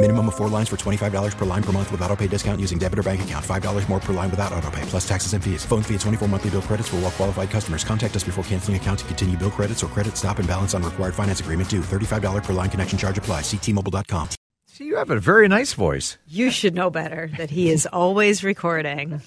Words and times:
Minimum 0.00 0.28
of 0.28 0.36
four 0.36 0.48
lines 0.48 0.68
for 0.68 0.76
$25 0.76 1.36
per 1.36 1.44
line 1.44 1.62
per 1.62 1.72
month 1.72 1.90
with 1.90 2.00
auto 2.02 2.14
pay 2.14 2.28
discount 2.28 2.60
using 2.60 2.78
debit 2.78 3.00
or 3.00 3.02
bank 3.02 3.22
account. 3.22 3.44
$5 3.44 3.88
more 3.88 3.98
per 3.98 4.12
line 4.12 4.30
without 4.30 4.52
auto 4.52 4.70
pay, 4.70 4.82
plus 4.82 5.06
taxes 5.08 5.32
and 5.32 5.42
fees. 5.42 5.64
Phone 5.64 5.82
fee 5.82 5.94
at 5.96 6.00
24 6.02 6.28
monthly 6.28 6.50
bill 6.50 6.62
credits 6.62 6.88
for 6.88 6.96
all 6.96 7.02
well 7.02 7.10
qualified 7.10 7.50
customers. 7.50 7.82
Contact 7.82 8.14
us 8.14 8.22
before 8.22 8.44
canceling 8.44 8.76
account 8.76 9.00
to 9.00 9.04
continue 9.06 9.36
bill 9.36 9.50
credits 9.50 9.82
or 9.82 9.88
credit 9.88 10.16
stop 10.16 10.38
and 10.38 10.46
balance 10.46 10.72
on 10.72 10.84
required 10.84 11.16
finance 11.16 11.40
agreement 11.40 11.68
due. 11.68 11.80
$35 11.80 12.44
per 12.44 12.52
line 12.52 12.70
connection 12.70 12.96
charge 12.96 13.18
apply. 13.18 13.40
Ctmobile.com. 13.40 14.28
See, 14.68 14.84
you 14.84 14.94
have 14.94 15.10
a 15.10 15.18
very 15.18 15.48
nice 15.48 15.72
voice. 15.74 16.16
You 16.28 16.52
should 16.52 16.76
know 16.76 16.90
better 16.90 17.30
that 17.36 17.50
he 17.50 17.68
is 17.68 17.84
always 17.92 18.44
recording. 18.44 19.20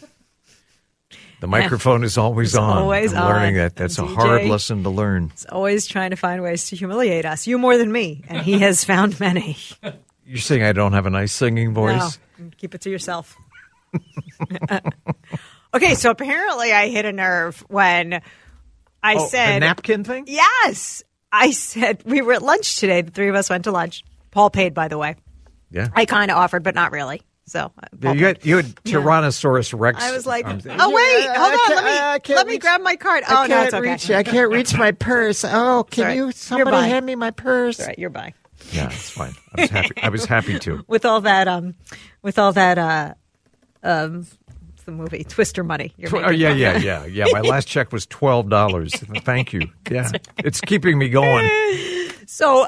The 1.42 1.48
microphone 1.48 2.06
is 2.06 2.18
always 2.18 2.52
It's 2.52 2.58
on. 2.58 2.78
always 2.78 3.14
I'm 3.14 3.28
learning 3.28 3.56
that. 3.56 3.76
That's 3.76 3.98
a 3.98 4.06
hard 4.06 4.46
lesson 4.46 4.84
to 4.84 4.90
learn. 4.90 5.32
He's 5.32 5.46
always 5.48 5.86
trying 5.86 6.12
to 6.12 6.16
find 6.16 6.42
ways 6.42 6.68
to 6.70 6.78
humiliate 6.78 7.26
us. 7.26 7.46
You 7.46 7.58
more 7.58 7.78
than 7.78 7.92
me, 7.92 8.24
and 8.30 8.42
he 8.44 8.60
has 8.60 8.86
found 8.86 9.20
many. 9.20 9.58
You're 10.32 10.40
saying 10.40 10.64
I 10.64 10.72
don't 10.72 10.94
have 10.94 11.06
a 11.06 11.10
nice 11.10 11.34
singing 11.34 11.74
voice? 11.74 12.18
No, 12.40 12.50
keep 12.58 12.74
it 12.74 12.80
to 12.82 12.90
yourself. 12.90 13.36
okay, 15.74 15.96
so 15.96 16.10
apparently 16.12 16.72
I 16.72 16.88
hit 16.88 17.04
a 17.06 17.12
nerve 17.12 17.64
when 17.68 18.22
I 19.04 19.16
Oh, 19.16 19.28
said 19.28 19.56
the 19.62 19.66
napkin 19.66 20.04
thing? 20.06 20.24
Yes, 20.28 21.04
I 21.34 21.52
said 21.52 22.04
we 22.06 22.22
were 22.22 22.32
at 22.34 22.42
lunch 22.42 22.78
today. 22.78 23.02
The 23.02 23.12
three 23.12 23.28
of 23.28 23.36
us 23.36 23.50
went 23.50 23.66
to 23.66 23.72
lunch. 23.72 24.04
Paul 24.32 24.50
paid, 24.50 24.74
by 24.74 24.88
the 24.88 24.98
way. 24.98 25.16
Yeah. 25.70 25.90
I 25.94 26.06
kind 26.06 26.32
of 26.32 26.38
offered, 26.38 26.64
but 26.64 26.76
not 26.76 26.92
really. 26.94 27.22
So 27.46 27.60
uh, 27.78 27.88
Paul 28.00 28.16
you, 28.16 28.26
had, 28.28 28.46
you 28.46 28.56
had 28.58 28.68
Tyrannosaurus 28.86 29.78
Rex. 29.78 30.02
I 30.02 30.12
was 30.14 30.26
like, 30.26 30.46
um, 30.46 30.60
oh 30.66 30.92
wait, 30.92 31.28
hold 31.36 31.52
on, 31.54 31.76
let 31.76 31.84
me 31.84 31.92
I 31.92 32.36
let 32.36 32.48
me 32.48 32.54
reach- 32.54 32.62
grab 32.62 32.82
my 32.82 32.96
card. 32.96 33.24
I 33.28 33.44
Oh 33.44 33.48
no, 33.48 33.56
can't 33.56 33.66
it's 33.66 33.74
okay. 33.74 33.92
reach. 33.92 34.12
I 34.12 34.24
can't 34.24 34.52
reach 34.52 34.78
my 34.78 34.92
purse. 34.94 35.44
Oh, 35.44 35.84
can 35.90 36.04
Sorry. 36.04 36.16
you? 36.16 36.32
Somebody 36.32 36.88
hand 36.90 37.06
me 37.06 37.16
my 37.16 37.32
purse. 37.32 37.82
All 37.82 37.88
right, 37.88 38.00
you're 38.00 38.10
buying. 38.10 38.34
Yeah, 38.72 38.86
it's 38.88 39.10
fine. 39.10 39.34
I 39.56 39.62
was 39.62 39.70
happy. 39.70 40.02
I 40.02 40.10
was 40.10 40.26
happy 40.26 40.60
to. 40.60 40.84
with 40.88 41.06
all 41.06 41.22
that 41.22 41.48
um 41.48 41.76
with 42.22 42.38
all 42.40 42.54
that 42.54 42.78
uh 42.78 43.14
um 43.84 44.26
the 44.86 44.92
movie 44.92 45.24
Twister 45.24 45.64
money. 45.64 45.94
You're 45.98 46.16
Oh, 46.16 46.30
yeah, 46.32 46.54
yeah, 46.54 46.78
yeah, 46.78 47.06
yeah. 47.06 47.26
My 47.32 47.42
last 47.42 47.68
check 47.68 47.92
was 47.92 48.06
twelve 48.06 48.50
dollars. 48.50 48.94
Thank 49.24 49.54
you. 49.54 49.70
Yeah, 49.92 50.10
it's 50.38 50.62
keeping 50.62 50.98
me 50.98 51.10
going. 51.10 51.50
So 52.28 52.66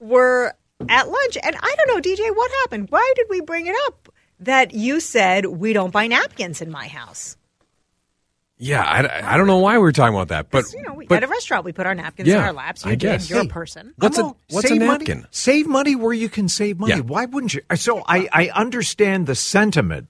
we're 0.00 0.52
at 0.88 1.08
lunch, 1.08 1.38
and 1.42 1.56
I 1.58 1.74
don't 1.78 1.88
know, 1.88 2.00
DJ, 2.10 2.36
what 2.36 2.50
happened? 2.62 2.88
Why 2.90 3.12
did 3.16 3.26
we 3.30 3.40
bring 3.40 3.66
it 3.66 3.74
up? 3.86 4.10
That 4.40 4.74
you 4.74 5.00
said 5.00 5.46
we 5.46 5.72
don't 5.72 5.90
buy 5.92 6.08
napkins 6.08 6.60
in 6.60 6.70
my 6.70 6.88
house. 6.88 7.37
Yeah, 8.60 8.82
I, 8.82 9.34
I 9.34 9.36
don't 9.36 9.46
know 9.46 9.58
why 9.58 9.74
we 9.74 9.78
were 9.82 9.92
talking 9.92 10.14
about 10.16 10.28
that, 10.28 10.50
but, 10.50 10.64
You 10.72 10.82
know, 10.82 10.94
we, 10.94 11.06
but 11.06 11.18
at 11.18 11.22
a 11.24 11.26
restaurant, 11.28 11.64
we 11.64 11.72
put 11.72 11.86
our 11.86 11.94
napkins 11.94 12.28
in 12.28 12.36
our 12.36 12.52
laps. 12.52 12.84
You 12.84 12.90
I 12.90 12.94
guess. 12.96 13.30
You're 13.30 13.40
Hey, 13.42 13.46
a 13.46 13.48
person. 13.48 13.94
what's 13.98 14.18
I'm 14.18 14.24
a 14.24 14.28
all- 14.28 14.36
what's 14.50 14.64
a 14.64 14.68
save 14.70 14.80
napkin? 14.80 15.18
Money, 15.18 15.28
save 15.30 15.66
money 15.68 15.94
where 15.94 16.12
you 16.12 16.28
can 16.28 16.48
save 16.48 16.80
money. 16.80 16.94
Yeah. 16.94 17.00
Why 17.02 17.26
wouldn't 17.26 17.54
you? 17.54 17.60
So 17.76 18.02
I, 18.06 18.28
I 18.32 18.48
understand 18.48 19.26
the 19.28 19.36
sentiment. 19.36 20.08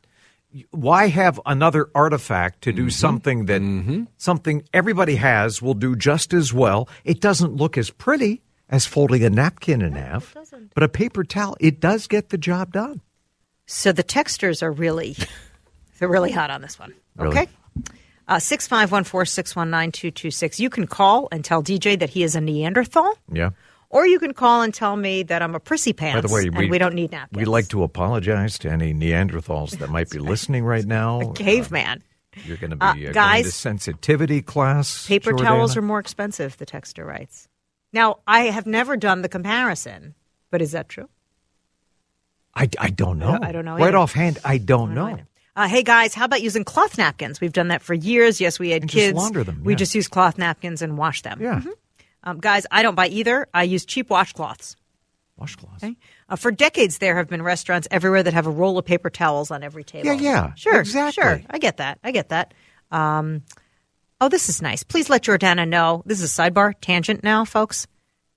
Why 0.71 1.09
have 1.09 1.39
another 1.45 1.91
artifact 1.95 2.63
to 2.63 2.73
do 2.73 2.85
Mm-hmm. 2.85 2.89
something 2.91 3.47
that 3.47 4.07
something 4.17 4.63
everybody 4.73 5.17
has 5.17 5.61
will 5.61 5.75
do 5.75 5.95
just 5.95 6.33
as 6.33 6.55
well? 6.55 6.89
It 7.05 7.21
doesn't 7.21 7.55
look 7.55 7.77
as 7.77 7.91
pretty 7.91 8.41
as 8.71 8.87
folding 8.87 9.23
a 9.25 9.31
napkin 9.31 9.83
in 9.83 9.93
half, 9.93 10.35
but 10.75 10.83
a 10.83 10.89
paper 10.89 11.23
towel 11.23 11.55
it 11.61 11.81
does 11.81 12.07
get 12.07 12.31
the 12.31 12.39
job 12.39 12.73
done. 12.73 13.03
So 13.67 13.93
the 13.93 14.03
texters 14.05 14.63
are 14.63 14.73
really, 14.73 15.17
they're 15.99 16.09
really 16.09 16.33
hot 16.33 16.51
on 16.51 16.63
this 16.63 16.79
one. 16.79 16.95
Really? 17.19 17.37
Okay. 17.37 17.49
Uh, 18.29 18.39
Six 18.39 18.69
five 18.69 18.93
one 18.93 19.05
four 19.05 19.25
six 19.25 19.57
one 19.57 19.71
nine 19.71 19.91
two 19.91 20.11
two 20.11 20.31
six. 20.31 20.61
You 20.61 20.69
can 20.71 20.87
call 20.87 21.29
and 21.33 21.45
tell 21.45 21.63
DJ 21.63 21.99
that 21.99 22.11
he 22.11 22.23
is 22.23 22.37
a 22.37 22.41
Neanderthal, 22.41 23.15
Yeah. 23.33 23.51
or 23.89 24.07
you 24.07 24.19
can 24.19 24.35
call 24.35 24.61
and 24.63 24.73
tell 24.75 24.97
me 24.97 25.23
that 25.25 25.41
I'm 25.43 25.55
a 25.55 25.61
prissy 25.61 25.93
pants. 25.95 26.17
By 26.17 26.29
the 26.29 26.35
way, 26.35 26.47
and 26.63 26.71
we, 26.71 26.77
don't 26.79 26.95
need 26.95 27.11
napkins. 27.13 27.39
We'd 27.39 27.47
like 27.49 27.69
to 27.69 27.83
apologize 27.83 28.59
to 28.61 28.71
any 28.71 28.93
Neanderthals 28.93 29.79
that 29.79 29.89
might 29.89 30.11
be 30.11 30.19
listening 30.33 30.65
right 30.65 30.85
now. 30.85 31.21
Uh, 31.21 31.33
caveman. 31.33 32.03
You're 32.45 32.59
going 32.59 32.71
to 32.71 32.77
be 32.77 33.07
Uh, 33.07 33.11
uh, 33.11 33.13
guys, 33.13 33.47
to 33.47 33.51
sensitivity 33.51 34.43
class. 34.43 35.07
Paper 35.09 35.33
towels 35.33 35.77
are 35.77 35.83
more 35.83 35.99
expensive. 35.99 36.57
The 36.59 36.67
texter 36.67 37.05
writes. 37.07 37.49
Now 37.95 38.19
I 38.29 38.41
have 38.51 38.67
never 38.67 38.97
done 38.99 39.23
the 39.23 39.29
comparison, 39.31 40.15
but 40.51 40.61
is 40.61 40.73
that 40.73 40.89
true? 40.91 41.09
I, 42.55 42.69
I 42.79 42.91
don't 42.91 43.19
know. 43.19 43.39
I 43.41 43.53
don't 43.53 43.65
know 43.65 43.77
Right 43.77 43.89
either. 43.89 43.97
offhand, 43.97 44.39
I 44.45 44.59
don't 44.59 44.95
know. 44.95 45.19
Uh, 45.59 45.67
hey 45.67 45.83
guys, 45.83 46.15
how 46.15 46.25
about 46.25 46.41
using 46.41 46.63
cloth 46.63 46.97
napkins? 46.99 47.41
We've 47.41 47.53
done 47.53 47.67
that 47.69 47.83
for 47.83 47.93
years. 47.93 48.41
Yes, 48.41 48.61
we 48.61 48.71
had 48.71 48.83
And 48.83 48.91
just 48.91 49.07
kids. 49.07 49.17
launder 49.19 49.43
them, 49.43 49.63
We 49.65 49.75
just 49.75 49.93
use 49.93 50.07
cloth 50.07 50.39
napkins 50.39 50.83
and 50.83 50.97
wash 50.97 51.23
them. 51.23 51.41
Yeah. 51.43 51.61
Um, 52.23 52.39
guys, 52.39 52.65
I 52.71 52.85
don't 52.85 52.95
buy 52.95 53.09
either. 53.09 53.49
I 53.53 53.65
use 53.65 53.85
cheap 53.85 54.09
washcloths. 54.09 54.77
Washcloths. 55.41 55.83
Okay. 55.83 55.97
Uh, 56.29 56.37
for 56.37 56.53
decades, 56.53 56.99
there 56.99 57.17
have 57.17 57.27
been 57.27 57.43
restaurants 57.43 57.89
everywhere 57.91 58.23
that 58.23 58.35
have 58.35 58.47
a 58.47 58.51
roll 58.53 58.79
of 58.79 58.85
paper 58.85 59.11
towels 59.11 59.51
on 59.51 59.65
every 59.65 59.83
table. 59.83 60.07
Yeah, 60.07 60.13
yeah, 60.13 60.55
Sure, 60.55 60.79
exactly. 60.79 61.21
Sure, 61.25 61.43
I 61.51 61.59
get 61.59 61.79
that. 61.79 61.99
I 62.05 62.13
get 62.13 62.29
that. 62.29 62.55
Um, 62.93 63.43
oh, 64.21 64.29
this 64.29 64.49
is 64.49 64.63
nice. 64.63 64.85
Please 64.85 65.11
let 65.11 65.25
Jordana 65.25 65.67
know. 65.67 66.05
This 66.07 66.21
is 66.23 66.39
a 66.39 66.41
sidebar 66.41 66.75
tangent 66.81 67.25
now, 67.25 67.45
folks. 67.45 67.89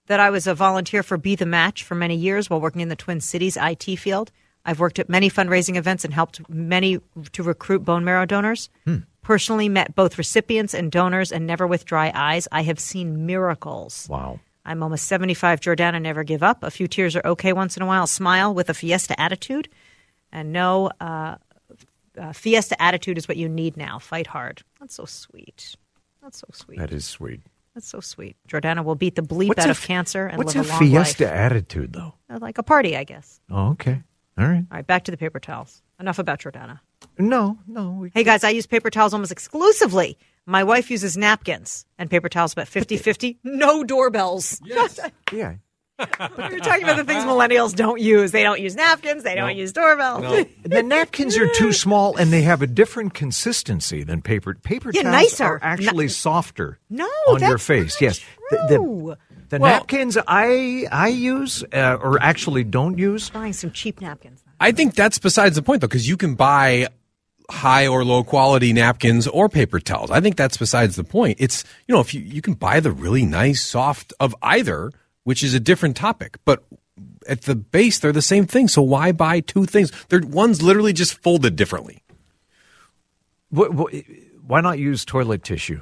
That 0.08 0.20
I 0.20 0.32
was 0.32 0.48
a 0.48 0.56
volunteer 0.56 1.04
for 1.04 1.18
Be 1.18 1.36
the 1.36 1.46
Match 1.46 1.84
for 1.84 1.94
many 1.94 2.16
years 2.16 2.50
while 2.50 2.60
working 2.60 2.82
in 2.82 2.90
the 2.90 2.96
Twin 2.96 3.22
Cities 3.22 3.60
IT 3.62 4.00
field. 4.00 4.32
I've 4.66 4.80
worked 4.80 5.00
at 5.00 5.10
many 5.10 5.30
fundraising 5.30 5.76
events 5.76 6.06
and 6.06 6.14
helped 6.14 6.48
many 6.50 7.00
to 7.34 7.44
recruit 7.44 7.84
bone 7.84 8.04
marrow 8.04 8.26
donors. 8.26 8.70
Personally, 9.24 9.70
met 9.70 9.96
both 9.96 10.18
recipients 10.18 10.74
and 10.74 10.92
donors, 10.92 11.32
and 11.32 11.46
never 11.46 11.68
with 11.68 11.86
dry 11.86 12.12
eyes. 12.14 12.48
I 12.52 12.64
have 12.64 12.80
seen 12.80 13.26
miracles. 13.28 14.08
Wow. 14.10 14.40
I'm 14.66 14.82
almost 14.84 15.06
75. 15.06 15.60
Jordana, 15.62 16.02
never 16.02 16.24
give 16.24 16.42
up. 16.44 16.64
A 16.64 16.72
few 16.72 16.88
tears 16.88 17.16
are 17.16 17.26
okay 17.26 17.54
once 17.54 17.78
in 17.78 17.84
a 17.84 17.86
while. 17.86 18.08
Smile 18.08 18.54
with 18.54 18.70
a 18.70 18.74
fiesta 18.74 19.20
attitude. 19.20 19.70
And 20.32 20.52
no, 20.52 20.90
uh, 21.00 21.36
uh, 22.20 22.34
fiesta 22.34 22.80
attitude 22.82 23.18
is 23.18 23.28
what 23.28 23.38
you 23.38 23.48
need 23.50 23.78
now. 23.78 24.00
Fight 24.00 24.28
hard. 24.28 24.64
That's 24.80 24.96
so 24.96 25.06
sweet. 25.06 25.76
That's 26.22 26.40
so 26.40 26.48
sweet. 26.52 26.80
That 26.80 26.92
is 26.92 27.06
sweet. 27.06 27.42
That's 27.74 27.88
so 27.88 28.00
sweet. 28.02 28.36
Jordana 28.48 28.84
will 28.84 28.96
beat 28.96 29.16
the 29.16 29.22
bleep 29.24 29.48
What's 29.50 29.62
out 29.62 29.68
a 29.68 29.72
of 29.72 29.82
cancer 29.82 30.28
and 30.28 30.44
live 30.44 30.56
a 30.56 30.60
a 30.62 30.64
long 30.64 30.80
fiesta 30.80 31.24
life. 31.26 31.34
attitude, 31.34 31.94
though? 31.94 32.14
Uh, 32.30 32.40
Like 32.42 32.58
a 32.58 32.64
party, 32.64 32.98
I 32.98 33.04
guess. 33.04 33.40
Oh, 33.50 33.70
okay. 33.72 34.02
All 34.38 34.46
right. 34.46 34.66
All 34.72 34.78
right, 34.78 34.88
back 34.88 35.04
to 35.06 35.12
the 35.12 35.18
paper 35.18 35.40
towels. 35.40 35.82
Enough 36.00 36.20
about 36.20 36.40
Jordana. 36.40 36.80
No, 37.18 37.58
no. 37.68 37.92
We, 37.92 38.12
Hey 38.14 38.24
guys, 38.24 38.44
I 38.44 38.50
use 38.50 38.66
paper 38.66 38.90
towels 38.90 39.14
almost 39.14 39.32
exclusively. 39.32 40.18
My 40.46 40.64
wife 40.64 40.90
uses 40.90 41.18
napkins 41.18 41.86
and 42.00 42.10
paper 42.10 42.30
towels 42.30 42.54
about 42.54 42.68
50 42.68 42.98
50. 42.98 43.40
No 43.44 43.84
doorbells. 43.84 44.60
Yes. 44.64 45.00
yeah. 45.32 45.56
We 46.38 46.44
were 46.56 46.60
talking 46.60 46.84
about 46.84 46.98
the 46.98 47.04
things 47.04 47.24
millennials 47.24 47.76
don't 47.76 48.00
use. 48.02 48.32
They 48.32 48.44
don't 48.44 48.60
use 48.60 48.76
napkins. 48.76 49.24
They 49.24 49.36
don't 49.36 49.56
use 49.56 49.72
doorbells. 49.74 50.46
the 50.64 50.84
napkins 50.84 51.38
are 51.38 51.48
too 51.54 51.74
small, 51.74 52.16
and 52.18 52.32
they 52.32 52.42
have 52.44 52.62
a 52.62 52.68
different 52.68 53.14
consistency 53.14 54.04
than 54.04 54.22
paper. 54.22 54.56
Paper 54.56 54.92
Yeah, 54.94 55.04
towels 55.04 55.14
nicer. 55.16 55.44
are 55.46 55.60
actually 55.62 56.06
No- 56.06 56.10
softer. 56.10 56.80
No, 56.90 57.08
on 57.28 57.40
your 57.42 57.58
face. 57.58 57.94
not 57.96 58.02
yes, 58.02 58.20
The- 58.50 58.58
the, 58.70 59.18
the 59.50 59.60
Well- 59.60 59.72
napkins 59.72 60.18
I 60.28 60.88
I 60.92 61.08
use 61.10 61.64
uh, 61.74 61.98
or 62.02 62.22
actually 62.22 62.64
don't 62.64 62.98
use. 62.98 63.30
Buying 63.30 63.54
some 63.54 63.72
cheap 63.72 64.02
napkins. 64.02 64.44
I 64.60 64.72
think 64.72 64.96
that's 64.96 65.20
besides 65.20 65.56
the 65.56 65.62
point 65.62 65.82
though, 65.82 65.88
because 65.88 66.08
you 66.08 66.18
can 66.18 66.36
buy 66.36 66.88
high 67.50 67.86
or 67.88 68.06
low 68.06 68.24
quality 68.24 68.72
napkins 68.72 69.28
or 69.28 69.50
paper 69.50 69.80
towels. 69.80 70.10
I 70.12 70.22
think 70.22 70.38
that's 70.38 70.56
besides 70.56 70.96
the 70.96 71.04
point. 71.04 71.38
It's 71.40 71.66
you 71.88 71.94
know 71.94 72.00
if 72.00 72.14
you 72.14 72.22
you 72.22 72.42
can 72.42 72.54
buy 72.54 72.80
the 72.80 72.92
really 72.92 73.26
nice 73.26 73.62
soft 73.66 74.14
of 74.22 74.34
either, 74.42 74.92
which 75.24 75.44
is 75.44 75.54
a 75.54 75.60
different 75.60 75.96
topic, 75.96 76.38
but 76.46 76.64
at 77.28 77.42
the 77.44 77.56
base 77.56 78.00
they're 78.00 78.12
the 78.12 78.22
same 78.22 78.46
thing. 78.46 78.68
So 78.68 78.82
why 78.82 79.12
buy 79.12 79.40
two 79.42 79.66
things? 79.66 79.92
They're 80.10 80.22
one's 80.22 80.62
literally 80.62 80.94
just 80.94 81.22
folded 81.22 81.56
differently. 81.56 82.04
Wh- 83.56 83.72
wh- 83.74 83.96
Why 84.50 84.62
not 84.62 84.80
use 84.80 85.06
toilet 85.06 85.44
tissue? 85.44 85.82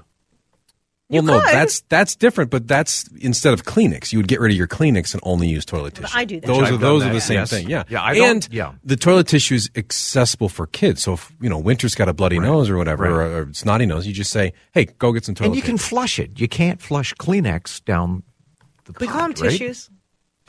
Well, 1.12 1.24
no, 1.24 1.40
that's 1.40 1.82
that's 1.90 2.16
different, 2.16 2.52
but 2.52 2.68
that's 2.68 3.08
instead 3.20 3.54
of 3.56 3.64
Kleenex, 3.64 4.12
you 4.14 4.20
would 4.20 4.28
get 4.28 4.40
rid 4.40 4.52
of 4.52 4.58
your 4.58 4.68
Kleenex 4.68 5.14
and 5.16 5.22
only 5.26 5.48
use 5.48 5.66
toilet 5.66 5.96
tissue. 5.96 6.08
I 6.16 6.24
do 6.24 6.40
that. 6.40 6.46
Those 6.46 6.68
I've 6.68 6.74
are 6.76 6.78
those 6.78 7.02
that, 7.02 7.10
are 7.10 7.14
the 7.16 7.20
same 7.22 7.38
yes. 7.40 7.50
thing. 7.50 7.68
Yeah, 7.68 7.84
Yeah, 7.90 8.04
I 8.04 8.14
don't- 8.14 8.30
and 8.30 8.48
yeah. 8.54 8.74
the 8.84 8.96
toilet 8.96 9.26
tissue 9.28 9.56
is 9.56 9.72
accessible 9.76 10.50
for 10.50 10.68
kids. 10.68 11.02
So 11.02 11.14
if 11.14 11.34
you 11.42 11.50
know 11.50 11.58
Winter's 11.58 11.96
got 11.96 12.10
a 12.10 12.14
bloody 12.14 12.38
nose 12.38 12.70
or 12.70 12.78
whatever, 12.78 13.06
Right. 13.06 13.12
or, 13.12 13.42
or 13.50 13.54
snotty 13.54 13.88
nose, 13.88 14.06
you 14.06 14.14
just 14.14 14.30
say, 14.30 14.54
"Hey, 14.72 14.86
go 15.00 15.12
get 15.12 15.26
some 15.26 15.34
toilet." 15.34 15.48
and 15.48 15.56
you 15.56 15.64
can 15.64 15.80
flush 15.80 16.20
it. 16.20 16.40
You 16.40 16.48
can't 16.48 16.80
flush 16.80 17.16
Kleenex 17.16 17.84
down 17.86 18.22
the 18.94 19.00
we 19.00 19.08
call 19.08 19.22
them 19.22 19.32
right? 19.32 19.52
tissues. 19.52 19.90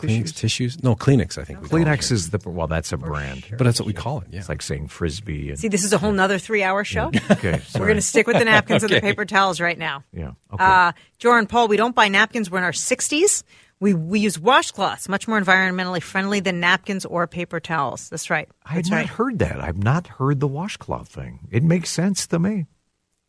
Kleenex 0.00 0.34
tissues. 0.34 0.82
No, 0.82 0.96
Kleenex. 0.96 1.36
I 1.36 1.44
think 1.44 1.60
we 1.60 1.68
call 1.68 1.78
it 1.78 1.84
Kleenex 1.84 2.08
here. 2.08 2.14
is 2.14 2.30
the 2.30 2.40
well, 2.48 2.66
that's 2.66 2.92
a 2.92 2.96
brand. 2.96 3.44
but 3.50 3.64
that's 3.64 3.78
what 3.78 3.86
we 3.86 3.92
call 3.92 4.20
it. 4.20 4.28
Yeah. 4.30 4.38
It's 4.40 4.48
like 4.48 4.62
saying 4.62 4.88
frisbee. 4.88 5.50
And, 5.50 5.58
See, 5.58 5.68
this 5.68 5.84
is 5.84 5.92
a 5.92 5.98
whole 5.98 6.12
nother 6.12 6.38
three-hour 6.38 6.84
show. 6.84 7.10
okay, 7.30 7.60
We're 7.74 7.86
going 7.86 7.96
to 7.96 8.02
stick 8.02 8.26
with 8.26 8.38
the 8.38 8.44
napkins 8.44 8.82
and 8.82 8.92
the 8.92 9.00
paper 9.02 9.24
towels 9.24 9.60
right 9.60 9.78
now. 9.78 10.04
Yeah. 10.12 10.32
Okay. 10.52 10.64
Uh, 10.64 10.92
Joran 11.18 11.46
Paul, 11.46 11.68
we 11.68 11.76
don't 11.76 11.94
buy 11.94 12.08
napkins. 12.08 12.50
We're 12.50 12.58
in 12.58 12.64
our 12.64 12.72
60s. 12.72 13.42
We, 13.78 13.94
we 13.94 14.20
use 14.20 14.36
washcloths, 14.36 15.08
much 15.08 15.26
more 15.26 15.40
environmentally 15.40 16.02
friendly 16.02 16.40
than 16.40 16.60
napkins 16.60 17.06
or 17.06 17.26
paper 17.26 17.60
towels. 17.60 18.10
That's 18.10 18.28
right. 18.28 18.48
I 18.64 18.74
had 18.74 18.90
not 18.90 18.96
right. 18.96 19.06
heard 19.06 19.38
that. 19.38 19.60
I've 19.60 19.82
not 19.82 20.06
heard 20.06 20.40
the 20.40 20.48
washcloth 20.48 21.08
thing. 21.08 21.48
It 21.50 21.62
makes 21.62 21.88
sense 21.90 22.26
to 22.28 22.38
me. 22.38 22.66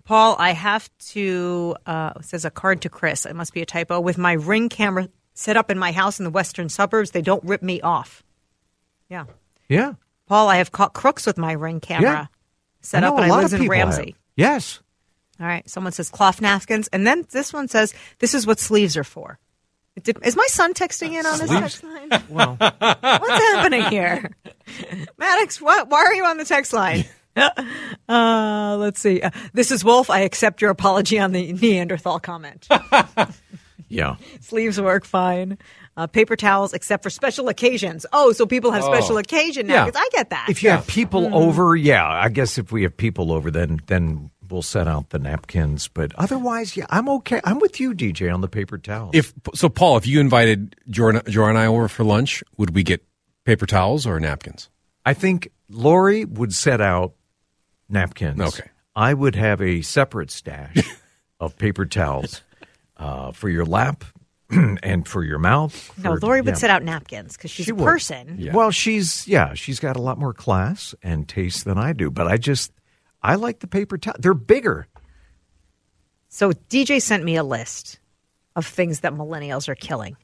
Paul, 0.03 0.36
I 0.39 0.51
have 0.53 0.89
to, 1.12 1.75
uh, 1.86 2.13
says 2.21 2.44
a 2.45 2.51
card 2.51 2.81
to 2.81 2.89
Chris. 2.89 3.25
It 3.25 3.36
must 3.36 3.53
be 3.53 3.62
a 3.62 3.65
typo. 3.65 4.00
With 4.00 4.18
my 4.18 4.33
ring 4.33 4.68
camera 4.69 5.07
set 5.33 5.57
up 5.57 5.69
in 5.71 5.77
my 5.77 5.92
house 5.92 6.19
in 6.19 6.24
the 6.25 6.30
western 6.31 6.69
suburbs, 6.69 7.12
they 7.12 7.21
don't 7.21 7.44
rip 7.44 7.62
me 7.62 7.81
off. 7.81 8.24
Yeah. 9.09 9.25
Yeah. 9.69 9.94
Paul, 10.27 10.48
I 10.50 10.57
have 10.57 10.71
caught 10.71 10.94
crooks 10.94 11.25
with 11.25 11.38
my 11.38 11.51
ring 11.53 11.80
camera 11.80 12.09
Yeah. 12.12 12.25
set 12.81 13.03
up, 13.03 13.15
and 13.18 13.31
I 13.31 13.38
live 13.42 13.53
in. 13.53 13.68
Ramsey. 13.68 14.15
Yes. 14.36 14.80
All 15.39 15.48
right. 15.48 15.68
Someone 15.69 15.92
says 15.92 16.09
cloth 16.09 16.42
napkins. 16.42 16.88
And 16.89 17.06
then 17.06 17.25
this 17.31 17.51
one 17.53 17.68
says, 17.68 17.94
this 18.19 18.33
is 18.33 18.45
what 18.48 18.59
sleeves 18.59 18.95
are 18.98 19.03
for. 19.03 19.39
Did- 20.01 20.19
Is 20.24 20.36
my 20.38 20.45
son 20.48 20.74
texting 20.74 21.12
in 21.12 21.25
on 21.25 21.38
this 21.38 21.50
text 21.50 21.83
line? 21.83 22.24
Well, 22.30 22.56
What's 22.59 23.44
happening 23.53 23.83
here? 23.86 24.31
Maddox, 25.18 25.59
what? 25.59 25.89
Why 25.89 26.00
are 26.06 26.13
you 26.13 26.25
on 26.25 26.38
the 26.38 26.45
text 26.45 26.74
line? 26.74 27.06
Uh, 28.10 28.75
let's 28.78 29.00
see. 29.00 29.22
Uh, 29.22 29.30
this 29.54 29.72
is 29.72 29.86
Wolf. 29.86 30.10
I 30.10 30.22
accept 30.22 30.62
your 30.62 30.69
apology 30.69 31.18
on 31.18 31.31
the 31.31 31.54
Neanderthal 31.54 32.19
comment. 32.19 32.68
yeah. 33.88 34.18
Sleeves 34.42 34.81
work 34.81 35.06
fine. 35.06 35.57
Uh, 35.95 36.07
paper 36.07 36.36
towels, 36.36 36.74
except 36.74 37.04
for 37.04 37.10
special 37.10 37.48
occasions. 37.48 38.06
Oh, 38.12 38.33
so 38.33 38.45
people 38.45 38.72
have 38.72 38.83
special 38.83 39.18
occasion 39.18 39.68
now. 39.68 39.74
Yeah. 39.74 39.80
napkins. 39.86 40.04
I 40.04 40.10
get 40.12 40.30
that. 40.31 40.48
If 40.50 40.62
you 40.62 40.72
have 40.72 40.88
people 40.88 41.33
over, 41.33 41.74
yeah, 41.75 42.06
I 42.06 42.28
guess 42.28 42.57
if 42.57 42.72
we 42.74 42.83
have 42.83 42.98
people 42.98 43.31
over, 43.31 43.50
then 43.50 43.80
then 43.88 44.30
we'll 44.50 44.62
set 44.62 44.88
out 44.88 45.12
the 45.12 45.19
napkins. 45.19 45.88
But 45.88 46.13
otherwise, 46.16 46.75
yeah, 46.75 46.86
I'm 46.89 47.07
okay. 47.10 47.39
I'm 47.45 47.60
with 47.60 47.80
you, 47.80 47.94
DJ, 47.94 48.34
on 48.34 48.42
the 48.42 48.50
paper 48.50 48.77
towels. 48.77 49.12
If 49.13 49.34
so, 49.54 49.69
Paul, 49.69 49.95
if 49.95 50.06
you 50.06 50.19
invited 50.19 50.75
Jordan, 50.89 51.22
Jordan 51.30 51.56
and 51.56 51.63
I 51.63 51.68
over 51.68 51.88
for 51.88 52.04
lunch, 52.04 52.44
would 52.57 52.74
we 52.75 52.84
get 52.84 53.06
paper 53.45 53.66
towels 53.66 54.06
or 54.06 54.19
napkins? 54.19 54.69
I 55.06 55.13
think 55.13 55.50
Lori 55.69 56.25
would 56.25 56.54
set 56.54 56.81
out 56.81 57.13
napkins. 57.91 58.39
Okay. 58.41 58.69
I 58.95 59.13
would 59.13 59.35
have 59.35 59.61
a 59.61 59.81
separate 59.81 60.31
stash 60.31 60.75
of 61.39 61.57
paper 61.57 61.85
towels 61.85 62.41
uh, 62.97 63.31
for 63.31 63.49
your 63.49 63.65
lap 63.65 64.03
and 64.49 65.07
for 65.07 65.23
your 65.23 65.39
mouth. 65.39 65.91
no, 65.97 66.15
for- 66.15 66.19
Lori 66.19 66.41
would 66.41 66.51
yeah. 66.55 66.57
set 66.57 66.69
out 66.69 66.83
napkins 66.83 67.38
because 67.38 67.51
she's 67.51 67.65
She 67.67 67.71
a 67.71 67.75
would. 67.75 67.85
person. 67.85 68.35
Yeah. 68.38 68.53
Well, 68.53 68.71
she's 68.71 69.27
yeah, 69.27 69.53
she's 69.53 69.79
got 69.79 69.95
a 69.95 70.01
lot 70.01 70.17
more 70.17 70.33
class 70.33 70.93
and 71.01 71.27
taste 71.27 71.65
than 71.65 71.77
I 71.77 71.93
do. 71.93 72.11
But 72.11 72.27
I 72.27 72.38
just 72.38 72.71
I 73.23 73.35
like 73.35 73.59
the 73.59 73.67
paper 73.67 73.97
towel. 73.97 74.15
They're 74.19 74.33
bigger. 74.33 74.88
So 76.29 76.51
DJ 76.69 77.01
sent 77.01 77.23
me 77.23 77.35
a 77.35 77.43
list 77.43 77.99
of 78.55 78.65
things 78.65 79.01
that 79.01 79.13
millennials 79.13 79.67
are 79.69 79.75
killing. 79.75 80.15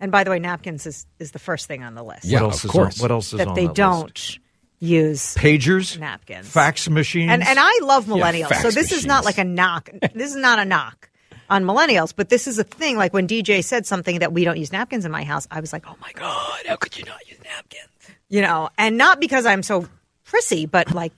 And 0.00 0.12
by 0.12 0.22
the 0.22 0.30
way, 0.30 0.38
napkins 0.38 0.86
is, 0.86 1.06
is 1.18 1.32
the 1.32 1.40
first 1.40 1.66
thing 1.66 1.82
on 1.82 1.94
the 1.94 2.04
list. 2.04 2.24
Yeah, 2.24 2.42
what 2.42 2.52
else 2.52 2.64
of 2.64 2.68
is 2.68 2.70
course. 2.72 3.00
On, 3.00 3.02
what 3.04 3.10
else 3.10 3.32
is 3.32 3.38
that 3.38 3.48
on 3.48 3.54
they 3.54 3.66
that 3.66 3.74
don't 3.74 4.06
list? 4.16 4.38
Use 4.78 5.34
Pagers, 5.34 5.98
napkins. 5.98 6.48
fax 6.48 6.88
machines, 6.88 7.30
And 7.30 7.46
and 7.46 7.58
I 7.60 7.80
love 7.82 8.06
millennials. 8.06 8.48
fax 8.48 8.62
so 8.62 8.70
this 8.70 8.92
is 8.92 9.04
not 9.06 9.24
like 9.24 9.38
a 9.38 9.44
knock. 9.44 9.90
this 10.14 10.30
is 10.30 10.36
not 10.36 10.58
a 10.58 10.64
knock 10.64 11.10
on 11.50 11.64
millennials, 11.64 12.12
but 12.14 12.28
this 12.28 12.46
is 12.46 12.58
a 12.58 12.64
thing. 12.64 12.96
Like 12.96 13.12
when 13.12 13.26
DJ 13.26 13.64
said 13.64 13.86
something 13.86 14.18
that 14.20 14.32
we 14.32 14.44
don't 14.44 14.58
use 14.58 14.72
napkins 14.72 15.04
in 15.04 15.10
my 15.12 15.24
house, 15.24 15.46
I 15.50 15.60
was 15.60 15.72
like, 15.72 15.84
"Oh 15.88 15.96
my 16.00 16.12
god, 16.12 16.60
how 16.66 16.76
could 16.76 16.96
you 16.98 17.04
not 17.04 17.26
use 17.28 17.38
napkins?" 17.42 17.88
You 18.28 18.42
know, 18.42 18.68
and 18.76 18.98
not 18.98 19.20
because 19.20 19.46
I'm 19.46 19.62
so 19.62 19.86
prissy, 20.24 20.66
but 20.66 20.92
like 20.94 21.12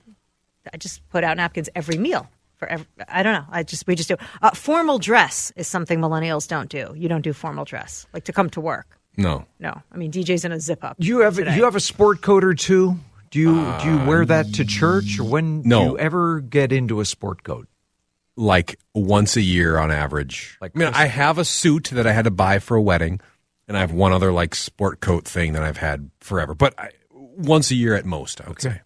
I 0.73 0.77
just 0.77 1.07
put 1.09 1.23
out 1.23 1.37
napkins 1.37 1.69
every 1.75 1.97
meal 1.97 2.29
for 2.55 2.67
every, 2.67 2.85
I 3.09 3.23
don't 3.23 3.33
know. 3.33 3.45
I 3.51 3.63
just 3.63 3.85
we 3.87 3.95
just 3.95 4.07
do. 4.09 4.15
Uh, 4.41 4.51
formal 4.51 4.97
dress 4.99 5.51
is 5.55 5.67
something 5.67 5.99
millennials 5.99 6.47
don't 6.47 6.69
do. 6.69 6.93
You 6.95 7.09
don't 7.09 7.21
do 7.21 7.33
formal 7.33 7.65
dress, 7.65 8.07
like 8.13 8.23
to 8.25 8.33
come 8.33 8.49
to 8.51 8.61
work. 8.61 8.97
No. 9.17 9.45
No, 9.59 9.81
I 9.91 9.97
mean 9.97 10.11
DJ's 10.11 10.45
in 10.45 10.53
a 10.53 10.59
zip 10.61 10.83
up. 10.85 10.95
You 10.99 11.19
have 11.19 11.35
today. 11.35 11.57
you 11.57 11.65
have 11.65 11.75
a 11.75 11.81
sport 11.81 12.21
coat 12.21 12.45
or 12.45 12.53
two? 12.53 12.97
Do 13.31 13.39
you 13.39 13.73
do 13.81 13.89
you 13.89 14.05
wear 14.07 14.25
that 14.25 14.53
to 14.55 14.61
um, 14.63 14.67
church 14.67 15.19
or 15.19 15.23
when 15.23 15.61
no. 15.63 15.79
do 15.79 15.85
you 15.91 15.97
ever 15.97 16.39
get 16.41 16.71
into 16.71 16.99
a 16.99 17.05
sport 17.05 17.43
coat? 17.43 17.67
like 18.37 18.79
once 18.95 19.35
a 19.35 19.41
year 19.41 19.77
on 19.77 19.91
average. 19.91 20.57
Like 20.61 20.71
I 20.75 20.79
mean, 20.79 20.87
I 20.93 21.05
have 21.05 21.37
a 21.37 21.45
suit 21.45 21.89
that 21.93 22.07
I 22.07 22.13
had 22.13 22.23
to 22.25 22.31
buy 22.31 22.59
for 22.59 22.75
a 22.77 22.81
wedding, 22.81 23.19
and 23.67 23.75
I 23.77 23.81
have 23.81 23.91
one 23.91 24.13
other 24.13 24.31
like 24.31 24.55
sport 24.55 24.99
coat 25.01 25.25
thing 25.25 25.53
that 25.53 25.63
I've 25.63 25.77
had 25.77 26.09
forever. 26.21 26.55
But 26.55 26.73
I, 26.79 26.89
once 27.13 27.69
a 27.71 27.75
year 27.75 27.93
at 27.93 28.05
most, 28.05 28.41
I 28.41 28.47
would 28.47 28.61
say. 28.61 28.81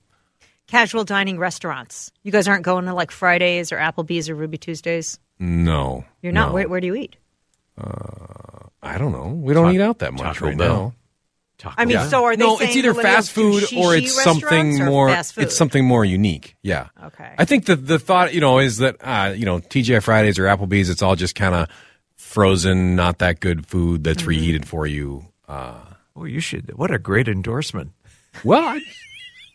casual 0.67 1.03
dining 1.05 1.37
restaurants? 1.37 2.11
You 2.23 2.31
guys 2.31 2.47
aren't 2.47 2.63
going 2.63 2.85
to 2.85 2.93
like 2.93 3.11
Fridays 3.11 3.71
or 3.71 3.77
Applebee's 3.77 4.29
or 4.29 4.35
Ruby 4.35 4.57
Tuesdays. 4.57 5.19
No, 5.39 6.05
You're 6.21 6.33
not. 6.33 6.49
no. 6.49 6.53
Where, 6.55 6.67
where 6.67 6.81
do 6.81 6.87
you 6.87 6.95
eat? 6.95 7.15
Uh, 7.77 8.67
I 8.81 8.97
don't 8.97 9.11
know. 9.11 9.27
We 9.27 9.53
don't 9.53 9.65
Ta- 9.65 9.71
eat 9.71 9.81
out 9.81 9.99
that 9.99 10.13
much 10.13 10.37
Taco 10.37 10.47
right 10.47 10.57
Bell. 10.57 10.75
now. 10.75 10.93
Taco 11.57 11.75
I 11.77 11.85
mean, 11.85 11.97
Bell? 11.97 12.09
so 12.09 12.23
are 12.25 12.35
they? 12.35 12.43
no, 12.43 12.57
it's 12.59 12.75
either 12.75 12.93
fast 12.93 13.31
food 13.31 13.63
or 13.77 13.95
it's 13.95 14.21
something 14.23 14.81
or 14.81 14.85
more. 14.85 15.09
It's 15.09 15.55
something 15.55 15.85
more 15.85 16.03
unique. 16.03 16.55
Yeah. 16.63 16.87
Okay. 17.05 17.33
I 17.37 17.45
think 17.45 17.65
the 17.65 17.75
the 17.75 17.97
thought 17.99 18.33
you 18.33 18.41
know 18.41 18.59
is 18.59 18.77
that 18.77 18.97
uh, 19.01 19.33
you 19.35 19.45
know 19.45 19.59
TGI 19.59 20.03
Fridays 20.03 20.37
or 20.37 20.43
Applebee's, 20.45 20.89
it's 20.89 21.01
all 21.01 21.15
just 21.15 21.33
kind 21.35 21.55
of 21.55 21.67
frozen, 22.17 22.95
not 22.95 23.19
that 23.19 23.39
good 23.39 23.65
food 23.67 24.03
that's 24.03 24.21
Mm-hmm. 24.21 24.29
reheated 24.29 24.67
for 24.67 24.85
you. 24.87 25.25
Uh, 25.47 25.75
oh, 26.15 26.25
you 26.25 26.39
should. 26.39 26.75
What 26.77 26.91
a 26.91 26.99
great 26.99 27.27
endorsement. 27.27 27.91
well, 28.43 28.61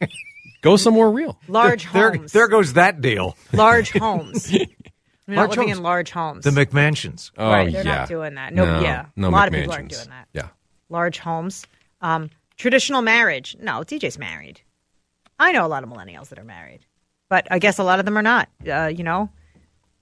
I, 0.00 0.06
go 0.62 0.76
somewhere 0.76 1.10
real. 1.10 1.38
large 1.48 1.90
There, 1.92 2.12
homes. 2.12 2.32
there 2.32 2.48
goes 2.48 2.74
that 2.74 3.00
deal. 3.00 3.36
large 3.52 3.90
homes. 3.98 4.50
We're 4.52 5.36
not 5.36 5.42
Large 5.42 5.50
living 5.50 5.68
homes. 5.68 5.78
in 5.78 5.82
large 5.84 6.10
homes. 6.10 6.44
The 6.44 6.50
McMansions. 6.50 7.30
Oh 7.38 7.50
right, 7.50 7.72
they're 7.72 7.84
yeah, 7.84 7.94
not 7.98 8.08
doing 8.08 8.34
that. 8.34 8.52
No, 8.52 8.80
yeah, 8.80 9.06
no 9.16 9.28
a 9.28 9.30
lot 9.30 9.46
of 9.48 9.54
people 9.54 9.72
aren't 9.72 9.90
McMansions. 9.90 9.96
doing 9.96 10.08
that. 10.10 10.28
Yeah. 10.32 10.48
Large 10.88 11.18
homes, 11.20 11.66
um, 12.00 12.30
traditional 12.56 13.02
marriage. 13.02 13.56
No, 13.60 13.80
DJ's 13.80 14.18
married. 14.18 14.60
I 15.38 15.52
know 15.52 15.64
a 15.64 15.68
lot 15.68 15.82
of 15.84 15.90
millennials 15.90 16.28
that 16.28 16.38
are 16.38 16.44
married, 16.44 16.80
but 17.28 17.46
I 17.50 17.58
guess 17.58 17.78
a 17.78 17.84
lot 17.84 17.98
of 17.98 18.04
them 18.04 18.16
are 18.18 18.22
not. 18.22 18.48
Uh, 18.66 18.86
you 18.94 19.02
know, 19.04 19.30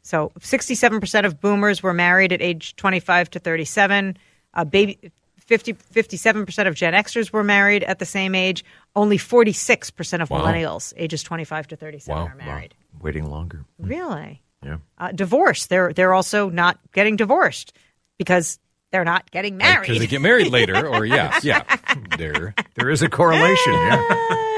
so 0.02 0.32
sixty-seven 0.40 1.00
percent 1.00 1.26
of 1.26 1.40
boomers 1.40 1.82
were 1.82 1.94
married 1.94 2.32
at 2.32 2.42
age 2.42 2.74
twenty-five 2.76 3.30
to 3.30 3.38
thirty-seven. 3.38 4.16
Uh, 4.54 4.64
baby. 4.64 4.98
50, 5.46 5.72
57% 5.72 6.66
of 6.68 6.74
Gen 6.74 6.92
Xers 6.92 7.32
were 7.32 7.42
married 7.42 7.82
at 7.84 7.98
the 8.00 8.04
same 8.04 8.34
age. 8.34 8.62
Only 8.94 9.16
46% 9.16 10.20
of 10.20 10.28
Wow. 10.28 10.42
millennials, 10.44 10.92
ages 10.98 11.22
25 11.22 11.68
to 11.68 11.76
37, 11.76 12.14
Wow. 12.22 12.26
are 12.28 12.34
married. 12.34 12.74
Waiting 13.00 13.30
longer. 13.30 13.64
Really? 13.78 14.42
Yeah. 14.62 14.76
uh, 14.98 15.10
divorce. 15.12 15.64
They're 15.64 15.94
they're 15.94 16.12
also 16.12 16.50
not 16.50 16.78
getting 16.92 17.16
divorced 17.16 17.72
because 18.18 18.58
they're 18.90 19.04
not 19.04 19.30
getting 19.30 19.56
married. 19.56 19.82
Because 19.82 19.98
they 19.98 20.06
get 20.06 20.20
married 20.20 20.48
later, 20.48 20.86
or 20.88 21.04
yeah, 21.06 21.38
yeah, 21.42 21.62
there. 22.16 22.54
There 22.74 22.90
is 22.90 23.02
a 23.02 23.08
correlation. 23.08 23.72
Yeah. 23.72 24.34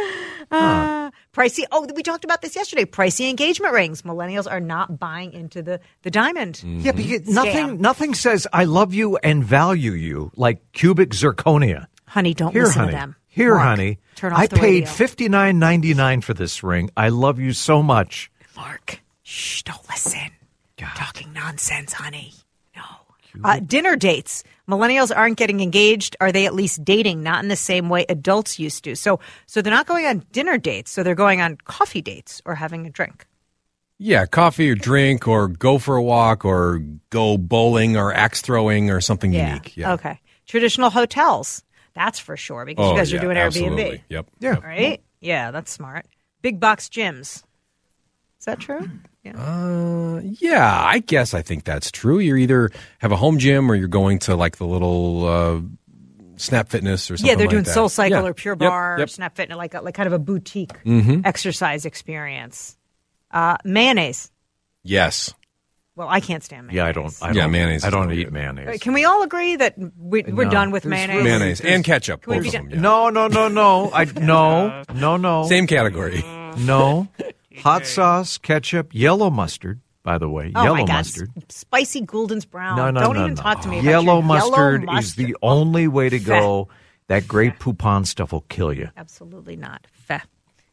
Uh, 0.52 1.12
pricey. 1.32 1.62
Oh, 1.70 1.86
we 1.94 2.02
talked 2.02 2.24
about 2.24 2.42
this 2.42 2.56
yesterday. 2.56 2.84
Pricey 2.84 3.30
engagement 3.30 3.72
rings. 3.72 4.02
Millennials 4.02 4.50
are 4.50 4.58
not 4.58 4.98
buying 4.98 5.32
into 5.32 5.62
the 5.62 5.78
the 6.02 6.10
diamond. 6.10 6.56
Mm-hmm. 6.56 6.80
Yeah, 6.80 6.90
because 6.90 7.20
Scam. 7.20 7.28
nothing 7.28 7.80
nothing 7.80 8.14
says 8.14 8.48
I 8.52 8.64
love 8.64 8.92
you 8.92 9.16
and 9.18 9.44
value 9.44 9.92
you 9.92 10.32
like 10.34 10.72
cubic 10.72 11.10
zirconia. 11.10 11.86
Honey, 12.08 12.34
don't 12.34 12.50
Here, 12.50 12.64
listen 12.64 12.80
honey. 12.80 12.92
to 12.92 12.98
them. 12.98 13.16
Here, 13.28 13.54
Mark, 13.54 13.68
honey. 13.68 13.98
Turn 14.16 14.32
off 14.32 14.40
I 14.40 14.46
the 14.48 14.56
paid 14.56 14.88
fifty 14.88 15.28
nine 15.28 15.60
ninety 15.60 15.94
nine 15.94 16.20
for 16.20 16.34
this 16.34 16.64
ring. 16.64 16.90
I 16.96 17.10
love 17.10 17.38
you 17.38 17.52
so 17.52 17.80
much. 17.80 18.28
Mark, 18.56 19.00
shh, 19.22 19.62
don't 19.62 19.88
listen. 19.88 20.32
Talking 20.96 21.32
nonsense, 21.32 21.92
honey. 21.92 22.32
No. 23.34 23.48
Uh, 23.48 23.60
dinner 23.60 23.96
dates. 23.96 24.44
Millennials 24.68 25.14
aren't 25.14 25.36
getting 25.36 25.60
engaged. 25.60 26.16
Are 26.20 26.32
they 26.32 26.46
at 26.46 26.54
least 26.54 26.84
dating? 26.84 27.22
Not 27.22 27.42
in 27.42 27.48
the 27.48 27.56
same 27.56 27.88
way 27.88 28.06
adults 28.08 28.58
used 28.58 28.84
to. 28.84 28.94
So, 28.96 29.20
so 29.46 29.62
they're 29.62 29.72
not 29.72 29.86
going 29.86 30.06
on 30.06 30.24
dinner 30.32 30.58
dates. 30.58 30.90
So 30.90 31.02
they're 31.02 31.14
going 31.14 31.40
on 31.40 31.56
coffee 31.64 32.02
dates 32.02 32.40
or 32.44 32.54
having 32.54 32.86
a 32.86 32.90
drink. 32.90 33.26
Yeah, 33.98 34.24
coffee 34.24 34.70
or 34.70 34.74
drink, 34.74 35.28
or 35.28 35.46
go 35.48 35.76
for 35.76 35.96
a 35.96 36.02
walk, 36.02 36.46
or 36.46 36.82
go 37.10 37.36
bowling, 37.36 37.98
or 37.98 38.14
axe 38.14 38.40
throwing, 38.40 38.88
or 38.90 39.00
something 39.02 39.30
unique. 39.34 39.76
Yeah. 39.76 39.92
Okay. 39.92 40.18
Traditional 40.46 40.88
hotels. 40.88 41.62
That's 41.92 42.18
for 42.18 42.34
sure 42.36 42.64
because 42.64 42.86
Oh, 42.86 42.92
you 42.92 42.96
guys 42.96 43.12
yeah, 43.12 43.18
are 43.18 43.22
doing 43.22 43.36
absolutely. 43.36 43.82
Airbnb. 43.98 44.02
Yep. 44.08 44.26
Yeah. 44.40 44.54
Right? 44.60 45.02
Yeah, 45.20 45.50
that's 45.50 45.70
smart. 45.70 46.06
Big 46.40 46.58
box 46.58 46.88
gyms. 46.88 47.42
Is 48.40 48.46
that 48.46 48.58
true? 48.58 48.88
Yeah. 49.22 49.32
Uh, 49.36 50.20
yeah, 50.24 50.82
I 50.82 50.98
guess 51.00 51.34
I 51.34 51.42
think 51.42 51.64
that's 51.64 51.90
true. 51.90 52.18
You 52.18 52.36
either 52.36 52.70
have 52.98 53.12
a 53.12 53.16
home 53.16 53.38
gym 53.38 53.70
or 53.70 53.74
you're 53.74 53.86
going 53.86 54.18
to 54.20 54.34
like 54.34 54.56
the 54.56 54.66
little 54.66 55.26
uh, 55.26 55.60
Snap 56.36 56.70
Fitness 56.70 57.10
or 57.10 57.18
something. 57.18 57.28
yeah, 57.28 57.34
they're 57.36 57.46
like 57.46 57.50
doing 57.52 57.64
that. 57.64 57.74
Soul 57.74 57.90
Cycle 57.90 58.22
Yeah. 58.22 58.26
or 58.26 58.32
Pure 58.32 58.54
Yep, 58.54 58.58
Barre 58.60 58.94
or 58.96 58.98
yep. 59.00 59.10
Snap 59.10 59.36
Fitness, 59.36 59.58
like 59.58 59.74
a, 59.74 59.82
like 59.82 59.94
kind 59.94 60.06
of 60.06 60.14
a 60.14 60.18
boutique 60.18 60.72
Mhm. 60.84 61.26
exercise 61.26 61.84
experience. 61.84 62.78
Uh, 63.30 63.58
mayonnaise. 63.62 64.30
Yes. 64.82 65.34
Well, 65.96 66.08
I 66.08 66.20
can't 66.20 66.42
stand 66.42 66.68
mayonnaise. 66.68 66.76
Yeah, 66.78 66.86
I 66.86 66.92
don't. 66.92 67.18
I 67.22 67.26
Yeah, 67.28 67.42
don't, 67.42 67.50
mayonnaise 67.52 67.84
I 67.84 67.90
don't 67.90 68.10
eat 68.10 68.24
good. 68.24 68.32
mayonnaise. 68.32 68.80
Can 68.80 68.94
we 68.94 69.04
all 69.04 69.22
agree 69.22 69.56
that 69.56 69.74
we, 69.98 70.22
we're 70.22 70.44
No. 70.44 70.50
done 70.50 70.70
with 70.70 70.84
There's 70.84 70.90
mayonnaise? 70.90 71.24
Mayonnaise 71.24 71.60
and 71.60 71.84
ketchup, 71.84 72.24
both 72.24 72.46
of 72.46 72.52
them. 72.52 72.70
Yeah. 72.70 72.80
No, 72.80 73.10
no, 73.10 73.28
no, 73.28 73.48
no. 73.48 73.90
I 73.92 74.06
no, 74.06 74.82
no, 74.94 75.18
no. 75.18 75.44
Same 75.46 75.66
category. 75.66 76.24
No. 76.56 77.06
Hot 77.58 77.86
sauce, 77.86 78.38
ketchup, 78.38 78.90
yellow 78.92 79.30
mustard. 79.30 79.80
By 80.02 80.16
the 80.16 80.30
way, 80.30 80.50
Oh 80.54 80.62
yellow 80.62 80.76
my 80.76 80.84
God, 80.84 80.92
mustard. 80.94 81.30
Spicy 81.50 82.00
Gulden's 82.00 82.46
Brown. 82.46 82.76
No, 82.76 82.90
no, 82.90 83.00
Don't 83.00 83.16
no, 83.16 83.20
even 83.24 83.34
no. 83.34 83.42
talk 83.42 83.60
to 83.62 83.68
me 83.68 83.80
about 83.80 83.90
Yellow 83.90 84.22
mustard 84.22 84.82
yellow 84.84 84.98
is 84.98 85.14
the 85.14 85.22
mustard. 85.24 85.36
only 85.42 85.88
way 85.88 86.08
to 86.08 86.18
go. 86.18 86.68
That 87.08 87.26
Grey 87.28 87.50
Poupon 87.50 88.06
stuff 88.06 88.32
will 88.32 88.42
kill 88.48 88.72
you. 88.72 88.88
Absolutely 88.96 89.56
not. 89.56 89.86
Feh. 89.92 90.20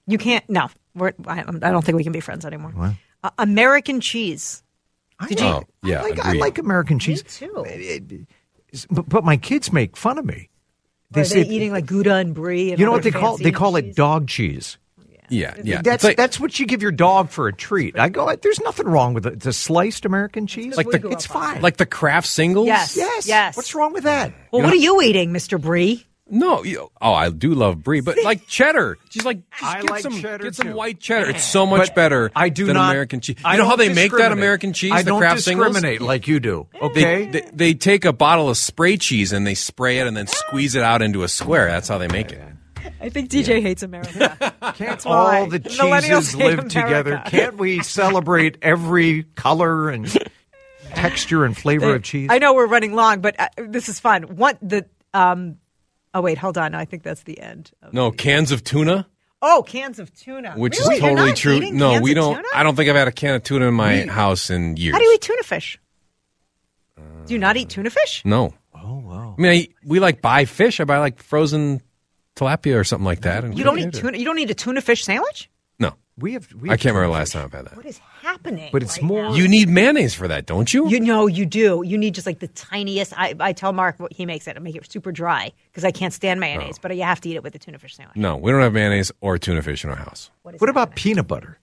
You 0.06 0.18
can't. 0.20 0.48
No, 0.50 0.70
we're, 0.96 1.14
I, 1.26 1.40
I 1.42 1.44
don't 1.72 1.84
think 1.84 1.98
we 1.98 2.04
can 2.04 2.14
be 2.14 2.20
friends 2.20 2.46
anymore. 2.46 2.72
What? 2.72 2.92
Uh, 3.24 3.32
American 3.40 4.00
cheese. 4.00 4.64
Did 5.28 5.40
you? 5.42 5.46
Oh, 5.48 5.64
yeah. 5.84 6.02
I 6.04 6.10
like, 6.10 6.26
I 6.26 6.32
like 6.34 6.58
American 6.60 7.00
cheese. 7.00 7.24
too. 7.24 7.66
But, 8.92 9.10
but 9.10 9.24
my 9.24 9.36
kids 9.38 9.74
make 9.74 9.98
fun 9.98 10.18
of 10.20 10.26
me. 10.26 10.50
Are 11.16 11.24
say 11.24 11.44
they 11.44 11.50
eating 11.50 11.72
like 11.72 11.86
Gouda 11.86 12.16
and 12.16 12.34
Brie? 12.36 12.70
And 12.72 12.80
You 12.80 12.86
know 12.86 12.92
what 12.92 13.04
they 13.04 13.12
call 13.12 13.38
they 13.38 13.52
call 13.52 13.76
it 13.78 13.96
dog 13.96 14.28
cheese. 14.28 14.78
Yeah, 15.30 15.56
yeah. 15.64 15.82
That's 15.82 16.04
like, 16.04 16.18
that's 16.18 16.40
what 16.40 16.58
you 16.60 16.66
give 16.66 16.82
your 16.82 16.92
dog 16.92 17.30
for 17.30 17.48
a 17.48 17.54
treat. 17.54 17.98
I 18.00 18.10
go, 18.10 18.34
there's 18.36 18.60
nothing 18.62 18.88
wrong 18.88 19.14
with 19.14 19.26
it. 19.26 19.34
It's 19.34 19.46
a 19.46 19.54
sliced 19.54 20.06
American 20.06 20.48
cheese. 20.48 20.78
like 20.78 20.90
the 20.90 21.08
it's 21.10 21.26
fine. 21.26 21.62
like 21.62 21.78
the 21.78 21.86
Kraft 21.86 22.28
singles. 22.28 22.68
Yes. 22.68 22.96
yes, 22.96 23.28
Yes. 23.28 23.58
What's 23.58 23.76
wrong 23.76 23.94
with 23.94 24.04
that? 24.04 24.34
Well, 24.52 24.62
what 24.64 24.72
are 24.72 24.78
you 24.78 25.02
eating, 25.02 25.32
Mr. 25.34 25.60
Brie? 25.60 26.06
No, 26.30 26.62
you, 26.66 26.92
oh, 27.02 27.14
I 27.14 27.30
do 27.30 27.54
love 27.54 27.82
brie, 27.82 28.02
but 28.02 28.18
like 28.22 28.48
cheddar, 28.50 28.98
just 29.10 29.26
like 29.26 29.50
just 29.50 29.64
I 29.64 29.80
get 29.82 29.90
like 29.90 30.02
some 30.02 30.20
cheddar, 30.20 30.44
get 30.44 30.56
some 30.56 30.68
too. 30.68 30.74
white 30.76 31.00
cheddar. 31.00 31.30
It's 31.30 31.46
so 31.46 31.66
much 31.66 31.88
But 31.88 31.96
better. 31.96 32.32
I 32.36 32.50
do 32.50 32.66
than 32.66 32.74
not 32.74 32.90
American 32.90 33.22
cheese. 33.22 33.38
I 33.46 33.56
know 33.56 33.66
how 33.66 33.78
they 33.78 33.94
make 33.94 34.12
that. 34.12 34.34
American 34.34 34.74
cheese? 34.74 34.92
I 34.92 35.04
the 35.04 35.12
don't 35.12 35.20
Kraft 35.20 35.40
singles? 35.42 35.68
discriminate 35.70 36.02
like 36.02 36.28
you 36.28 36.42
do. 36.42 36.68
They, 36.74 36.80
Okay. 36.82 37.30
they 37.32 37.50
they 37.54 37.74
take 37.76 38.04
a 38.04 38.12
bottle 38.12 38.50
of 38.50 38.58
spray 38.58 38.98
cheese 38.98 39.32
and 39.32 39.48
they 39.48 39.56
spray 39.56 40.00
it 40.00 40.08
and 40.08 40.18
then 40.18 40.28
squeeze 40.28 40.76
it 40.76 40.84
out 40.84 41.02
into 41.02 41.24
a 41.24 41.30
square. 41.30 41.68
That's 41.68 41.88
how 41.88 41.98
they 41.98 42.10
make 42.10 42.34
it. 42.34 42.42
I 43.02 43.10
think 43.10 43.30
DJ 43.30 43.62
hates 43.62 43.84
America. 43.84 44.54
Can't 44.76 45.04
why. 45.06 45.42
all 45.42 45.48
the 45.48 45.60
cheeses 45.60 46.36
live 46.36 46.68
together? 46.68 47.22
Can't 47.28 47.58
we 47.58 47.82
celebrate 47.84 48.58
every 48.62 49.24
color 49.36 49.90
and 49.90 50.08
texture 50.90 51.46
and 51.46 51.56
flavor 51.58 51.96
of 51.96 52.04
cheese? 52.04 52.28
I 52.32 52.40
know 52.40 52.54
we're 52.54 52.68
running 52.68 52.94
long, 52.94 53.22
but 53.22 53.40
uh, 53.40 53.48
this 53.58 53.90
is 53.90 54.00
fun. 54.00 54.24
What 54.24 54.58
the? 54.62 54.86
Um, 55.14 55.58
oh 56.14 56.22
wait, 56.22 56.38
hold 56.38 56.58
on. 56.58 56.76
I 56.76 56.86
think 56.86 57.04
that's 57.04 57.24
the 57.24 57.40
end. 57.40 57.72
Of 57.82 57.94
No 57.94 58.12
cans 58.12 58.52
of 58.52 58.64
tuna, 58.64 59.08
Oh, 59.42 59.64
cans 59.68 60.00
of 60.00 60.14
tuna, 60.16 60.54
which 60.56 60.78
Really? 60.80 60.96
is 60.96 61.02
You're 61.02 61.10
totally 61.12 61.30
not 61.30 61.38
true. 61.38 61.60
No, 61.72 61.92
cans 61.92 62.04
we 62.04 62.12
of 62.12 62.16
don't. 62.16 62.36
tuna? 62.38 62.48
I 62.56 62.64
don't 62.64 62.76
think 62.76 62.90
I've 62.90 62.96
had 62.96 63.08
a 63.08 63.12
can 63.12 63.36
of 63.36 63.44
tuna 63.44 63.68
in 63.68 63.74
my 63.76 64.06
house 64.08 64.50
in 64.50 64.78
years. 64.78 64.94
How 64.94 65.00
do 65.00 65.06
you 65.06 65.14
eat 65.14 65.22
tuna 65.22 65.44
fish? 65.44 65.80
do 67.26 67.34
you 67.34 67.40
not 67.40 67.58
eat 67.58 67.70
tuna 67.70 67.90
fish? 67.90 68.24
No. 68.26 68.54
oh 68.74 69.00
wow. 69.00 69.36
I 69.38 69.42
mean, 69.42 69.52
I, 69.52 69.68
we 69.86 70.00
like 70.00 70.22
buy 70.22 70.46
fish. 70.46 70.80
I 70.80 70.86
buy 70.86 70.98
like 71.00 71.22
frozen 71.22 71.82
tilapia 72.38 72.80
or 72.80 72.84
something 72.84 73.06
like 73.06 73.22
that. 73.22 73.44
and 73.44 73.58
You 73.58 73.64
don't 73.64 73.78
cook 73.78 73.88
eat 73.96 74.00
tuna. 74.00 74.18
You 74.18 74.26
don't 74.26 74.40
eat 74.40 74.50
a 74.50 74.56
tuna 74.56 74.82
fish 74.82 75.04
sandwich. 75.04 75.50
No, 75.80 75.94
We 76.18 76.34
have. 76.34 76.48
We 76.54 76.70
I 76.70 76.78
can't 76.78 76.96
remember 76.96 77.08
the 77.14 77.20
last 77.20 77.34
time 77.34 77.46
I've 77.46 77.52
had 77.54 77.66
that. 77.66 77.76
What 77.78 77.86
is 77.86 78.00
happening? 78.22 78.70
But 78.72 78.82
it's 78.84 78.98
right 78.98 79.04
more- 79.04 79.24
now? 79.24 79.34
You 79.36 79.48
need 79.48 79.70
mayonnaise 79.70 80.14
for 80.16 80.28
that, 80.28 80.46
don't 80.46 80.74
you? 80.74 80.88
You 80.90 81.00
know, 81.00 81.28
you 81.28 81.46
do. 81.46 81.84
You 81.86 81.98
need 81.98 82.16
just 82.16 82.26
like 82.26 82.40
the 82.40 82.48
tiniest. 82.48 83.14
I, 83.16 83.36
I 83.40 83.54
tell 83.54 83.74
Mark 83.74 84.00
what 84.00 84.12
he 84.14 84.26
makes 84.26 84.48
it. 84.48 84.56
I 84.56 84.60
make 84.60 84.76
it 84.76 84.92
super 84.92 85.12
dry 85.12 85.52
because 85.72 85.84
I 85.84 85.92
can't 85.92 86.14
stand 86.14 86.40
mayonnaise, 86.40 86.76
oh. 86.78 86.80
but 86.82 86.96
you 86.96 87.04
have 87.04 87.22
to 87.22 87.30
eat 87.30 87.36
it 87.36 87.44
with 87.44 87.54
a 87.56 87.60
tuna 87.60 87.78
fish 87.80 87.96
sandwich. 87.96 88.18
no, 88.18 88.38
we 88.38 88.52
don't 88.52 88.62
have 88.62 88.74
mayonnaise 88.74 89.12
or 89.22 89.38
tuna 89.38 89.62
fish 89.62 89.84
in 89.84 89.90
our 89.92 89.96
house. 89.96 90.32
is 90.52 90.60
What 90.62 90.70
about 90.70 90.90
happening? 90.90 90.96
peanut 91.04 91.28
butter? 91.28 91.60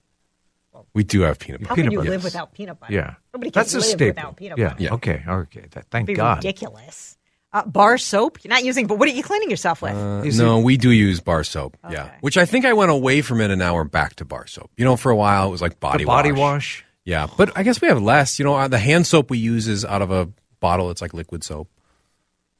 We 0.93 1.03
do 1.03 1.21
have 1.21 1.39
peanut 1.39 1.59
butter. 1.61 1.69
How 1.69 1.75
can 1.75 1.83
peanut 1.83 1.91
you 1.93 1.97
butter? 1.99 2.11
live 2.11 2.19
Yes. 2.21 2.23
without 2.33 2.53
peanut 2.53 2.79
butter? 2.79 2.93
Yeah, 2.93 3.13
nobody 3.33 3.51
can 3.51 3.59
that's 3.59 3.73
a 3.73 3.77
live 3.77 3.85
staple. 3.85 4.07
without 4.07 4.37
peanut 4.37 4.57
yeah. 4.57 4.69
butter. 4.69 4.83
Yeah. 4.83 4.93
Okay. 4.93 5.23
Okay. 5.27 5.65
That, 5.71 5.85
thank 5.89 6.03
It'd 6.05 6.07
be 6.07 6.13
God. 6.15 6.37
ridiculous. 6.37 7.14
Uh, 7.55 7.65
bar 7.65 7.97
soap? 7.97 8.43
You're 8.43 8.49
not 8.53 8.65
using, 8.65 8.85
but 8.87 8.99
what 8.99 9.07
are 9.07 9.13
you 9.13 9.23
cleaning 9.23 9.49
yourself 9.49 9.81
with? 9.81 9.93
Uh, 9.95 10.23
no, 10.43 10.59
we 10.59 10.75
do 10.75 10.91
use 10.91 11.21
bar 11.21 11.43
soap. 11.45 11.77
Yeah, 11.89 12.09
which 12.19 12.37
I 12.37 12.45
think 12.45 12.65
I 12.65 12.73
went 12.73 12.91
away 12.91 13.21
from 13.21 13.39
it, 13.39 13.49
and 13.49 13.57
now 13.59 13.75
we're 13.75 13.85
back 13.85 14.15
to 14.17 14.25
bar 14.25 14.45
soap. 14.47 14.69
You 14.75 14.83
know, 14.83 14.97
for 14.97 15.09
a 15.09 15.15
while 15.15 15.47
it 15.47 15.51
was 15.51 15.61
like 15.61 15.79
body 15.79 16.03
The 16.03 16.07
body 16.07 16.31
wash. 16.33 16.39
wash. 16.39 16.85
Yeah, 17.05 17.27
but 17.37 17.57
I 17.57 17.63
guess 17.63 17.79
we 17.81 17.87
have 17.87 18.01
less. 18.01 18.39
You 18.39 18.45
know, 18.45 18.55
uh, 18.55 18.67
the 18.67 18.77
hand 18.79 19.07
soap 19.07 19.29
we 19.29 19.37
use 19.37 19.67
is 19.69 19.85
out 19.85 20.01
of 20.01 20.11
a 20.11 20.27
bottle. 20.59 20.91
It's 20.91 21.01
like 21.01 21.13
liquid 21.13 21.43
soap. 21.45 21.69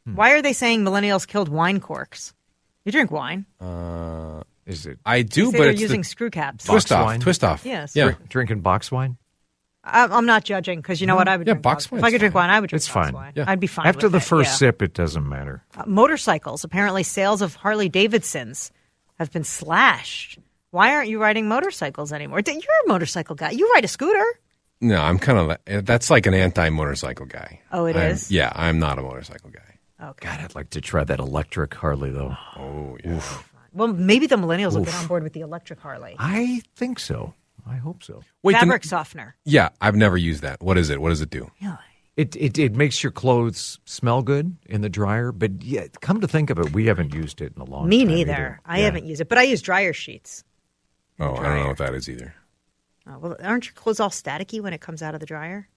Why 0.05 0.31
are 0.31 0.41
they 0.41 0.53
saying 0.53 0.83
millennials 0.85 1.27
killed 1.27 1.49
wine 1.49 1.79
corks? 1.79 2.33
You 2.85 2.91
drink 2.91 3.09
wine. 3.11 3.45
Uh, 3.59 4.43
Is 4.67 4.85
it 4.85 4.99
I 5.05 5.17
They 5.17 5.23
do, 5.23 5.45
say 5.47 5.51
but 5.57 5.63
they're 5.63 5.71
it's 5.71 5.81
using 5.81 6.01
the 6.01 6.07
screw 6.07 6.29
caps. 6.29 6.65
twist 6.65 6.91
off. 6.91 7.05
wine? 7.05 7.19
Twist 7.19 7.43
off. 7.43 7.65
Yes. 7.65 7.95
Yeah. 7.95 8.05
Drink- 8.05 8.29
drinking 8.29 8.59
box 8.61 8.91
wine? 8.91 9.17
I, 9.85 10.05
I'm 10.05 10.25
not 10.25 10.43
judging 10.43 10.79
because 10.79 10.99
you 10.99 11.07
know 11.07 11.15
what 11.15 11.27
I 11.27 11.37
would 11.37 11.45
Yeah, 11.47 11.53
drink. 11.53 11.63
box 11.63 11.85
If 11.91 12.03
I 12.03 12.09
could 12.11 12.19
drink 12.19 12.33
fine. 12.33 12.47
wine, 12.47 12.49
I 12.49 12.59
would 12.59 12.69
drink 12.69 12.79
It's 12.79 12.87
box 12.87 13.07
fine. 13.07 13.13
wine. 13.13 13.33
Yeah. 13.35 13.45
I'd 13.47 13.59
be 13.59 13.67
fine 13.67 13.85
After 13.87 14.07
with 14.07 14.13
the 14.13 14.17
it, 14.17 14.23
first 14.23 14.49
yeah. 14.49 14.55
sip, 14.55 14.81
it 14.81 14.93
doesn't 14.93 15.27
matter. 15.29 15.63
Uh, 15.77 15.83
motorcycles. 15.85 16.63
Apparently, 16.63 17.03
sales 17.03 17.41
of 17.41 17.55
Harley 17.55 17.87
Davidsons 17.89 18.71
have 19.19 19.31
been 19.31 19.43
slashed. 19.43 20.39
Why 20.71 20.93
aren't 20.95 21.09
you 21.09 21.21
riding 21.21 21.47
motorcycles 21.47 22.11
anymore? 22.11 22.41
You're 22.45 22.55
a 22.85 22.87
motorcycle 22.87 23.35
guy. 23.35 23.51
You 23.51 23.71
ride 23.73 23.85
a 23.85 23.87
scooter. 23.87 24.25
No, 24.81 24.99
I'm 25.01 25.19
kind 25.19 25.51
of 25.67 25.85
that's 25.85 26.09
like 26.09 26.25
an 26.25 26.33
anti-motorcycle 26.33 27.27
guy. 27.27 27.61
Oh, 27.71 27.85
it 27.85 27.95
it 27.95 28.11
is? 28.11 28.23
is. 28.23 28.31
Yeah, 28.31 28.51
I'm 28.53 28.77
not 28.79 28.99
a 28.99 29.01
motorcycle 29.01 29.51
guy. 29.51 29.61
Okay. 30.09 30.27
God, 30.27 30.39
I'd 30.41 30.55
like 30.55 30.71
to 30.71 30.81
try 30.81 31.05
that 31.05 31.19
electric 31.19 31.73
Harley, 31.75 32.09
though. 32.09 32.35
Oh 32.57 32.97
yeah. 33.03 33.21
Well, 33.71 33.87
maybe 33.87 34.27
the 34.27 34.35
millennials 34.35 34.75
will 34.75 34.83
get 34.83 34.95
on 34.95 35.07
board 35.07 35.23
with 35.23 35.31
the 35.33 35.39
electric 35.41 35.79
Harley. 35.79 36.15
I 36.19 36.61
think 36.75 36.99
so. 36.99 37.33
I 37.67 37.75
hope 37.77 38.03
so. 38.03 38.21
Wait, 38.43 38.53
the- 38.53 38.59
Fabric 38.59 38.83
softener. 38.83 39.35
yeah, 39.45 39.69
I've 39.81 39.95
never 39.95 40.17
used 40.17 40.41
that. 40.43 40.61
What 40.61 40.77
is 40.77 40.89
it? 40.89 41.01
What 41.01 41.09
does 41.09 41.21
it 41.21 41.29
do? 41.29 41.49
Really? 41.61 41.77
It, 42.17 42.35
it 42.37 42.57
it 42.57 42.75
makes 42.75 43.03
your 43.03 43.11
clothes 43.11 43.77
smell 43.83 44.21
good 44.21 44.55
in 44.67 44.79
the 44.81 44.87
dryer, 44.89 45.31
but 45.33 45.61
yeah, 45.63 45.87
come 45.99 46.21
to 46.21 46.27
think 46.29 46.49
of 46.49 46.57
it, 46.59 46.71
we 46.71 46.85
haven't 46.85 47.13
used 47.13 47.41
it 47.41 47.51
in 47.55 47.61
a 47.61 47.65
long 47.65 47.89
Me 47.89 47.99
time. 47.99 48.07
Me 48.07 48.13
neither. 48.15 48.31
either. 48.31 48.61
I 48.65 48.77
Yeah. 48.79 48.85
haven't 48.85 49.05
used 49.05 49.19
it, 49.19 49.27
but 49.27 49.37
I 49.37 49.43
use 49.43 49.61
dryer 49.61 49.91
sheets. 49.91 50.43
Oh, 51.19 51.35
I 51.35 51.43
don't 51.43 51.59
know 51.63 51.67
what 51.67 51.77
that 51.79 51.93
is 51.93 52.07
either. 52.07 52.33
Oh, 53.07 53.17
well, 53.19 53.35
aren't 53.43 53.65
your 53.65 53.73
clothes 53.73 53.99
all 53.99 54.09
staticky 54.09 54.61
when 54.61 54.71
it 54.73 54.79
comes 54.79 55.01
out 55.01 55.13
of 55.13 55.19
the 55.19 55.25
dryer? 55.25 55.67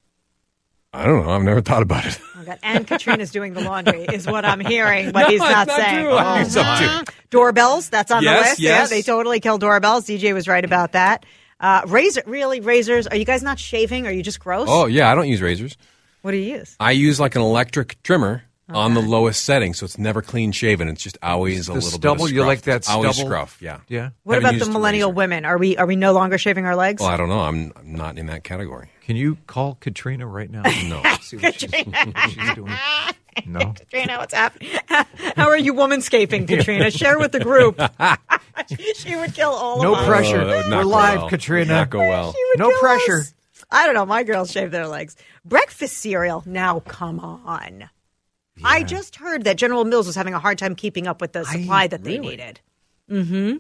I 0.93 1.05
don't 1.05 1.25
know. 1.27 1.31
I've 1.33 1.43
never 1.43 1.61
thought 1.61 1.83
about 1.83 2.07
it. 2.07 2.19
Oh, 2.39 2.45
God. 2.45 2.59
And 2.63 2.87
Katrina's 2.87 3.31
doing 3.31 3.53
the 3.53 3.61
laundry, 3.61 4.05
is 4.05 4.27
what 4.27 4.45
I'm 4.47 4.61
hearing, 4.61 5.11
but 5.13 5.29
he's 5.29 5.39
not, 5.41 5.67
not 5.67 5.77
saying. 5.77 6.05
true. 6.05 6.13
Oh, 6.13 6.17
I 6.19 7.03
do. 7.05 7.13
Doorbells, 7.31 7.91
that's 7.91 8.11
on 8.11 8.23
the 8.25 8.31
Yes, 8.31 8.51
list. 8.51 8.61
Yeah, 8.61 8.87
they 8.87 9.03
totally 9.03 9.41
kill 9.41 9.59
doorbells. 9.59 10.07
DJ 10.07 10.33
was 10.33 10.49
right 10.49 10.65
about 10.65 10.93
that. 10.93 11.27
Uh, 11.61 11.83
razor, 11.87 12.23
really, 12.27 12.61
razors. 12.61 13.07
Are 13.07 13.17
you 13.17 13.25
guys 13.25 13.43
not 13.43 13.59
shaving? 13.59 14.07
Are 14.07 14.13
you 14.13 14.23
just 14.23 14.41
gross? 14.41 14.69
Oh 14.71 14.87
yeah, 14.87 15.11
I 15.11 15.15
don't 15.15 15.29
use 15.29 15.43
razors. 15.43 15.77
What 16.23 16.33
do 16.33 16.37
you 16.37 16.57
use? 16.57 16.77
I 16.81 16.93
use 16.93 17.19
like 17.21 17.35
an 17.37 17.43
electric 17.43 18.03
trimmer 18.03 18.43
on 18.71 18.93
the 18.93 19.01
lowest 19.01 19.45
setting, 19.45 19.73
so 19.73 19.85
it's 19.85 19.97
never 19.97 20.21
clean 20.21 20.53
shaven. 20.53 20.89
It's 20.89 21.03
just 21.03 21.17
always 21.23 21.69
a 21.69 21.73
The 21.73 21.75
little 21.77 21.91
stubble, 21.91 22.25
bit 22.27 22.33
of 22.33 22.37
you 22.37 22.45
like 22.45 22.59
scruff. 22.59 22.85
that 22.85 22.93
Always 22.93 23.15
stubble? 23.15 23.29
scruff. 23.31 23.63
Yeah. 23.63 23.81
Yeah. 23.89 24.11
What 24.25 24.35
Haven't 24.35 24.45
about 24.45 24.51
the 24.53 24.59
used 24.59 24.71
a 24.71 24.73
millennial 24.73 25.09
razor. 25.11 25.17
women? 25.17 25.45
Are 25.47 25.57
we 25.59 25.77
are 25.79 25.87
we 25.87 25.97
no 25.97 26.13
longer 26.13 26.37
shaving 26.39 26.67
our 26.67 26.77
legs? 26.77 27.01
Well, 27.01 27.09
I 27.11 27.17
don't 27.17 27.29
know. 27.31 27.41
I'm, 27.41 27.73
I'm 27.77 27.95
not 27.95 28.19
in 28.19 28.27
that 28.27 28.45
category. 28.45 28.91
Can 29.07 29.17
you 29.17 29.39
call 29.47 29.77
Katrina 29.81 30.27
right 30.27 30.51
now? 30.51 30.63
No. 30.87 31.03
See 31.23 31.39
what 31.39 31.59
she's, 31.59 31.71
what 31.73 32.19
she's 32.31 32.55
doing. 32.55 32.73
No. 33.47 33.73
Katrina, 33.77 34.19
what's 34.19 34.35
happening? 34.35 34.71
How 34.89 35.49
are 35.49 35.57
you 35.59 35.75
womanscaping, 35.75 36.49
Katrina? 36.49 36.91
Share 36.91 37.19
with 37.19 37.33
the 37.33 37.41
group. 37.41 37.81
she 38.97 39.17
would 39.17 39.35
kill 39.35 39.51
all 39.51 39.83
No 39.83 39.93
of 39.95 39.99
us. 40.01 40.07
No 40.07 40.09
pressure. 40.13 40.41
Oh, 40.41 40.47
that 40.47 40.57
would 40.65 40.71
not 40.71 40.77
We're 40.79 40.83
go 40.85 40.89
live, 40.89 41.19
well. 41.21 41.29
Katrina. 41.29 41.73
Not 41.73 41.91
go 41.91 41.99
well. 42.01 42.33
She 42.33 42.45
would 42.51 42.59
No 42.59 42.71
kill 42.71 42.79
pressure. 42.81 43.19
us. 43.21 43.35
I 43.71 43.85
don't 43.87 43.95
know. 43.95 44.07
My 44.07 44.23
girls 44.23 44.51
shave 44.51 44.71
their 44.71 44.87
legs. 44.87 45.17
Breakfast 45.45 45.99
cereal. 45.99 46.43
Now, 46.47 46.81
come 46.81 47.21
on. 47.21 47.91
I 48.65 48.83
just 48.83 49.17
heard 49.17 49.45
that 49.45 49.57
General 49.57 49.85
Mills 49.85 50.07
was 50.07 50.17
having 50.17 50.35
a 50.35 50.39
hard 50.41 50.59
time 50.59 50.75
keeping 50.75 51.07
up 51.07 51.21
with 51.21 51.33
the 51.33 51.45
supply 51.45 51.87
that 51.87 52.03
they 52.03 52.19
needed. 52.19 52.61
Mm-hmm. 53.11 53.59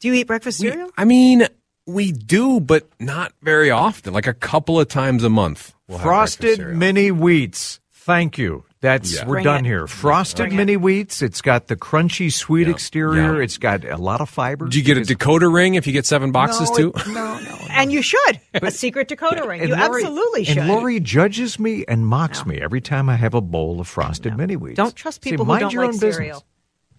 Do 0.00 0.08
you 0.08 0.14
eat 0.14 0.26
breakfast 0.26 0.60
We- 0.60 0.70
cereal? 0.70 0.90
I 0.96 1.04
mean, 1.04 1.46
we 1.86 2.10
do, 2.12 2.58
but 2.60 2.88
not 2.98 3.32
very 3.42 3.70
often. 3.70 4.12
Like 4.12 4.26
a 4.26 4.34
couple 4.34 4.80
of 4.80 4.88
times 4.88 5.22
a 5.24 5.28
month. 5.30 5.74
We'll 5.86 5.98
Frosted 6.00 6.58
mini 6.76 7.10
wheats. 7.10 7.78
Thank 8.08 8.38
you. 8.38 8.64
That's 8.80 9.14
Yeah. 9.16 9.26
we're 9.26 9.34
Bring 9.34 9.44
done 9.44 9.64
it. 9.66 9.68
here. 9.68 9.86
Frosted 9.86 10.44
Bring 10.48 10.52
it. 10.52 10.56
mini 10.56 10.76
wheats. 10.76 11.20
It's 11.20 11.42
got 11.42 11.66
the 11.66 11.76
crunchy 11.76 12.32
sweet 12.32 12.66
Yeah. 12.66 12.72
exterior. 12.72 13.36
Yeah. 13.36 13.42
It's 13.44 13.58
got 13.58 13.84
a 13.84 13.98
lot 13.98 14.22
of 14.22 14.30
fiber. 14.30 14.66
Do 14.66 14.78
you 14.78 14.84
get 14.84 14.96
a 14.96 15.02
decoder 15.02 15.52
ring 15.52 15.74
if 15.74 15.86
you 15.86 15.92
get 15.92 16.06
seven 16.06 16.32
boxes 16.32 16.70
no, 16.70 16.76
too? 16.76 16.92
it- 16.96 17.06
no, 17.08 17.38
no. 17.38 17.58
And 17.70 17.92
you 17.92 18.00
should. 18.00 18.40
a 18.54 18.70
secret 18.70 19.08
decoder 19.10 19.46
ring. 19.46 19.60
You 19.62 19.68
Lori- 19.76 19.82
absolutely 20.02 20.44
should. 20.44 20.56
And 20.58 20.68
Lori 20.68 21.00
judges 21.00 21.58
me 21.58 21.84
and 21.86 22.06
mocks 22.06 22.46
me 22.46 22.58
every 22.60 22.80
time 22.80 23.10
I 23.10 23.16
have 23.16 23.34
a 23.34 23.42
bowl 23.42 23.78
of 23.78 23.86
frosted 23.88 24.36
mini 24.38 24.54
wheats. 24.56 24.76
Don't 24.76 24.96
trust 24.96 25.22
See, 25.22 25.30
people 25.30 25.44
who 25.44 25.48
mind 25.50 25.60
don't 25.60 25.72
your 25.74 25.82
like 25.82 25.88
own 25.94 26.00
business. 26.00 26.14
cereal. 26.16 26.44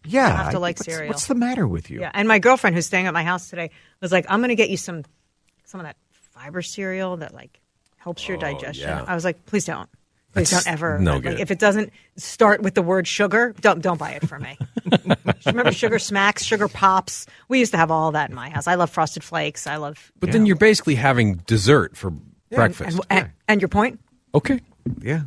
Yeah, 0.05 0.29
have 0.43 0.51
to 0.51 0.57
I- 0.57 0.59
like 0.61 0.77
what's, 0.77 0.85
cereal. 0.85 1.09
What's 1.09 1.25
the 1.25 1.35
matter 1.35 1.67
with 1.67 1.89
you? 1.89 2.01
Yeah, 2.01 2.11
and 2.13 2.27
my 2.27 2.37
girlfriend 2.39 2.75
who's 2.75 2.85
staying 2.85 3.07
at 3.07 3.13
my 3.15 3.23
house 3.23 3.49
today 3.49 3.71
was 3.99 4.11
like, 4.11 4.25
"I'm 4.29 4.39
going 4.41 4.49
to 4.49 4.55
get 4.55 4.69
you 4.69 4.77
some, 4.77 5.03
some 5.65 5.81
of 5.81 5.85
that 5.87 5.97
fiber 6.11 6.61
cereal 6.61 7.17
that 7.17 7.33
like 7.33 7.59
helps 7.97 8.27
your 8.27 8.37
oh, 8.37 8.41
digestion. 8.41 8.87
yeah. 8.89 9.03
I 9.07 9.15
was 9.15 9.25
like, 9.25 9.45
please 9.47 9.65
don't. 9.65 9.89
Please 10.39 10.51
That's 10.51 10.65
don't 10.65 10.73
ever. 10.73 10.99
no 10.99 11.13
like, 11.13 11.23
good. 11.23 11.39
If 11.39 11.51
it 11.51 11.59
doesn't 11.59 11.91
start 12.17 12.61
with 12.61 12.73
the 12.73 12.81
word 12.81 13.07
sugar, 13.07 13.53
don't 13.61 13.81
don't 13.81 13.97
buy 13.97 14.11
it 14.11 14.27
for 14.27 14.39
me. 14.39 14.57
Remember 15.45 15.71
sugar 15.71 15.99
smacks, 15.99 16.43
sugar 16.43 16.67
pops? 16.67 17.25
We 17.47 17.59
used 17.59 17.71
to 17.71 17.77
have 17.77 17.91
all 17.91 18.11
that 18.13 18.29
in 18.29 18.35
my 18.35 18.49
house. 18.49 18.67
I 18.67 18.75
love 18.75 18.89
frosted 18.89 19.23
flakes. 19.23 19.67
I 19.67 19.75
love 19.77 20.11
But 20.19 20.31
then 20.31 20.45
you're 20.45 20.55
basically 20.55 20.95
having 20.95 21.35
dessert 21.47 21.95
for 21.95 22.11
breakfast. 22.51 22.99
and, 23.09 23.19
and, 23.25 23.31
and 23.47 23.61
your 23.61 23.69
point? 23.69 23.99
okay. 24.33 24.59
Yeah. 25.01 25.21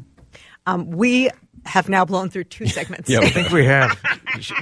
Um, 0.67 0.91
we 0.91 1.29
have 1.65 1.89
now 1.89 2.05
blown 2.05 2.29
through 2.31 2.45
two 2.45 2.67
segments. 2.67 3.09
yeah, 3.09 3.21
I 3.21 3.29
think 3.31 3.51
we 3.51 3.65
have. 3.65 3.97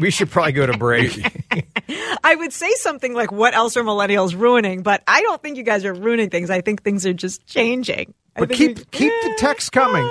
We 0.01 0.11
should- 0.11 0.31
probably 0.31 0.53
go 0.53 0.67
to 0.67 0.77
break. 0.77 1.19
I 2.25 2.35
would 2.35 2.53
say 2.53 2.71
something 2.75 3.15
like, 3.15 3.33
"What 3.33 3.55
else 3.55 3.77
are 3.77 3.83
millennials 3.83 4.39
ruining?" 4.39 4.83
But 4.83 5.03
I 5.07 5.23
don't 5.23 5.43
think 5.43 5.57
you 5.57 5.63
guys 5.63 5.85
are 5.85 5.95
ruining 5.95 6.29
things. 6.31 6.51
I 6.51 6.61
think 6.61 6.83
things 6.83 7.07
are 7.07 7.13
just 7.15 7.47
changing. 7.47 8.13
I 8.37 8.41
But 8.41 8.49
think 8.51 8.59
keep 8.59 8.79
we- 8.79 8.85
keep 8.93 9.13
the 9.23 9.35
text 9.39 9.73
coming. 9.73 10.09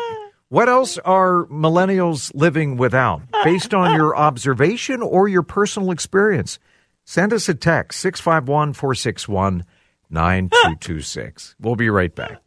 What 0.52 0.68
else 0.68 0.98
are 1.06 1.46
millennials 1.46 2.32
living 2.34 2.76
without, 2.76 3.22
based 3.44 3.72
on 3.76 3.96
your 3.96 4.18
observation 4.18 5.04
or 5.04 5.28
your 5.28 5.44
personal 5.44 5.92
experience? 5.92 6.58
Send 7.06 7.34
us 7.34 7.48
a 7.50 7.54
text 7.54 8.00
651 8.00 8.74
461 8.74 9.64
9226. 10.10 11.56
We'll 11.60 11.76
be 11.76 11.92
right 11.92 12.14
back. 12.16 12.42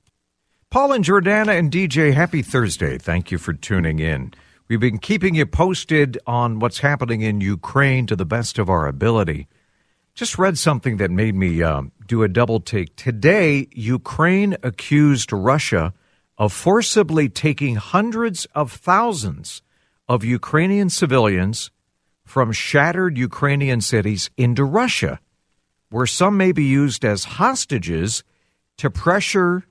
Paul 0.68 0.92
and 0.92 1.04
Jordana 1.04 1.56
and 1.56 1.70
DJ, 1.70 2.12
happy 2.12 2.42
Thursday. 2.42 2.98
Thank 2.98 3.30
you 3.30 3.38
for 3.38 3.52
tuning 3.52 4.00
in. 4.00 4.34
We've 4.66 4.80
been 4.80 4.98
keeping 4.98 5.36
you 5.36 5.46
posted 5.46 6.18
on 6.26 6.58
what's 6.58 6.80
happening 6.80 7.20
in 7.20 7.40
Ukraine 7.40 8.06
to 8.06 8.16
the 8.16 8.24
best 8.24 8.58
of 8.58 8.68
our 8.68 8.88
ability. 8.88 9.46
Just 10.16 10.38
read 10.38 10.58
something 10.58 10.96
that 10.96 11.12
made 11.12 11.36
me 11.36 11.62
um, 11.62 11.92
do 12.08 12.24
a 12.24 12.28
double 12.28 12.58
take. 12.58 12.96
Today, 12.96 13.68
Ukraine 13.72 14.56
accused 14.64 15.32
Russia 15.32 15.94
of 16.42 16.52
forcibly 16.52 17.28
taking 17.28 17.76
hundreds 17.76 18.46
of 18.46 18.72
thousands 18.72 19.62
of 20.08 20.24
Ukrainian 20.24 20.90
civilians 20.90 21.70
from 22.24 22.50
shattered 22.50 23.16
Ukrainian 23.16 23.80
cities 23.80 24.28
into 24.36 24.64
Russia, 24.64 25.20
where 25.90 26.04
some 26.04 26.36
may 26.36 26.50
be 26.50 26.64
used 26.64 27.04
as 27.04 27.38
hostages 27.38 28.24
to 28.76 28.90
pressure 28.90 29.62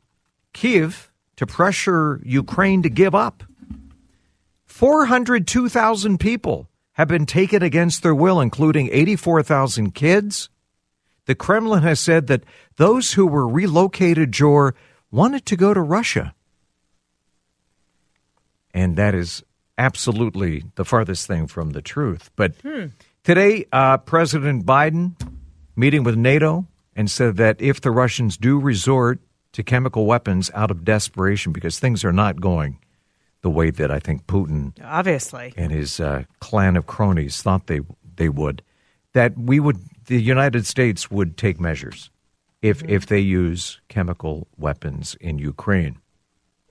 Kiev, 0.53 1.11
to 1.35 1.45
pressure 1.45 2.21
Ukraine 2.23 2.81
to 2.83 2.89
give 2.89 3.13
up. 3.13 3.43
402,000 4.65 6.19
people 6.21 6.69
have 6.93 7.09
been 7.09 7.25
taken 7.25 7.61
against 7.61 8.01
their 8.01 8.15
will, 8.15 8.39
including 8.39 8.87
84,000 8.93 9.93
kids. 9.93 10.49
The 11.25 11.35
Kremlin 11.35 11.83
has 11.83 11.99
said 11.99 12.27
that 12.27 12.45
those 12.77 13.11
who 13.11 13.27
were 13.27 13.45
relocated, 13.45 14.31
Jor, 14.31 14.73
wanted 15.11 15.45
to 15.47 15.57
go 15.57 15.73
to 15.73 15.81
Russia. 15.81 16.33
And 18.73 18.95
that 18.95 19.15
is 19.15 19.43
absolutely 19.77 20.63
the 20.75 20.85
farthest 20.85 21.27
thing 21.27 21.47
from 21.47 21.71
the 21.71 21.81
truth. 21.81 22.29
But 22.35 22.53
today, 23.23 23.65
uh, 23.71 23.97
President 23.97 24.65
Biden 24.65 25.19
meeting 25.75 26.03
with 26.03 26.17
NATO 26.17 26.67
and 26.95 27.09
said 27.09 27.37
that 27.37 27.61
if 27.61 27.81
the 27.81 27.91
Russians 27.91 28.37
do 28.37 28.59
resort 28.59 29.19
to 29.53 29.63
chemical 29.63 30.05
weapons 30.05 30.51
out 30.53 30.71
of 30.71 30.85
desperation, 30.85 31.51
because 31.51 31.79
things 31.79 32.05
are 32.05 32.13
not 32.13 32.39
going 32.39 32.79
the 33.41 33.49
way 33.49 33.71
that 33.71 33.91
I 33.91 33.99
think 33.99 34.27
Putin 34.27 34.73
obviously. 34.83 35.53
and 35.57 35.71
his 35.71 35.99
uh, 35.99 36.23
clan 36.39 36.77
of 36.77 36.85
cronies 36.85 37.41
thought 37.41 37.67
they 37.67 37.81
they 38.15 38.29
would, 38.29 38.61
that 39.13 39.37
we 39.37 39.59
would 39.59 39.77
the 40.05 40.21
United 40.21 40.65
States 40.65 41.09
would 41.09 41.37
take 41.37 41.59
measures 41.59 42.11
if 42.61 42.83
if 42.83 43.07
they 43.07 43.19
use 43.19 43.81
chemical 43.89 44.47
weapons 44.57 45.15
in 45.19 45.39
Ukraine, 45.39 45.97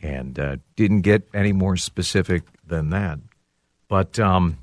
and 0.02 0.38
uh, 0.38 0.57
didn't 0.76 1.02
get 1.02 1.28
any 1.35 1.52
more 1.52 1.76
specific 1.76 2.42
than 2.66 2.90
that. 2.90 3.19
But 3.88 4.19
um, 4.19 4.59